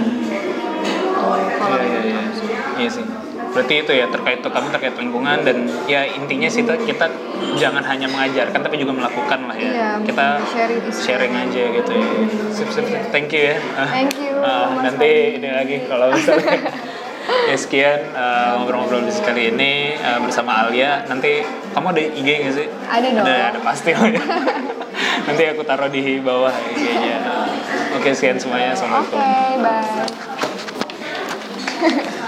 Oh, 1.14 1.38
kalau 1.54 1.78
Iya, 1.78 2.02
iya, 2.02 2.18
iya. 2.18 2.22
Iya 2.76 2.90
sih. 2.90 3.04
Berarti 3.54 3.74
itu 3.78 3.92
ya 3.92 4.10
terkait 4.10 4.42
kamu 4.42 4.74
terkait 4.74 4.98
lingkungan 4.98 5.38
dan 5.46 5.56
ya 5.86 6.02
intinya 6.02 6.50
sih 6.50 6.64
kita, 6.64 6.74
kita 6.82 7.06
jangan 7.54 7.84
hanya 7.84 8.10
mengajarkan 8.10 8.58
tapi 8.58 8.74
juga 8.74 8.90
melakukan 8.90 9.46
lah 9.46 9.54
ya. 9.54 9.70
Iya, 9.70 9.90
kita 10.02 10.26
sharing 10.42 10.82
sharing 10.90 11.32
aja 11.36 11.62
gitu 11.70 11.92
ya. 11.94 12.08
Sip, 12.50 12.68
sip, 12.74 12.86
sip. 12.88 13.02
Thank 13.14 13.30
you 13.30 13.54
ya. 13.54 13.56
Thank 13.86 14.18
you, 14.18 14.31
Ah, 14.42 14.74
Mas 14.74 14.82
nanti 14.90 15.38
ini 15.38 15.48
lagi 15.54 15.76
kalau 15.86 16.10
misalnya 16.10 16.58
ya 17.50 17.56
sekian 17.56 18.10
uh, 18.10 18.58
ngobrol-ngobrol 18.58 19.06
di 19.06 19.14
sekali 19.14 19.54
ini 19.54 19.94
uh, 20.02 20.18
bersama 20.18 20.66
Alia. 20.66 21.06
Nanti 21.06 21.46
kamu 21.70 21.94
ada 21.94 22.02
IG 22.02 22.28
nggak 22.42 22.54
sih? 22.58 22.66
Ada 22.90 23.06
dong. 23.14 23.22
Ada, 23.22 23.54
ada 23.54 23.58
pasti 23.62 23.90
nanti 25.30 25.42
aku 25.46 25.62
taruh 25.62 25.86
di 25.86 26.18
bawah 26.18 26.50
IG-nya. 26.74 27.22
Oke, 27.94 28.10
sekian 28.10 28.42
semuanya. 28.42 28.74
Oke, 28.74 28.82
Assalamualaikum. 28.82 29.18
bye. 29.62 30.10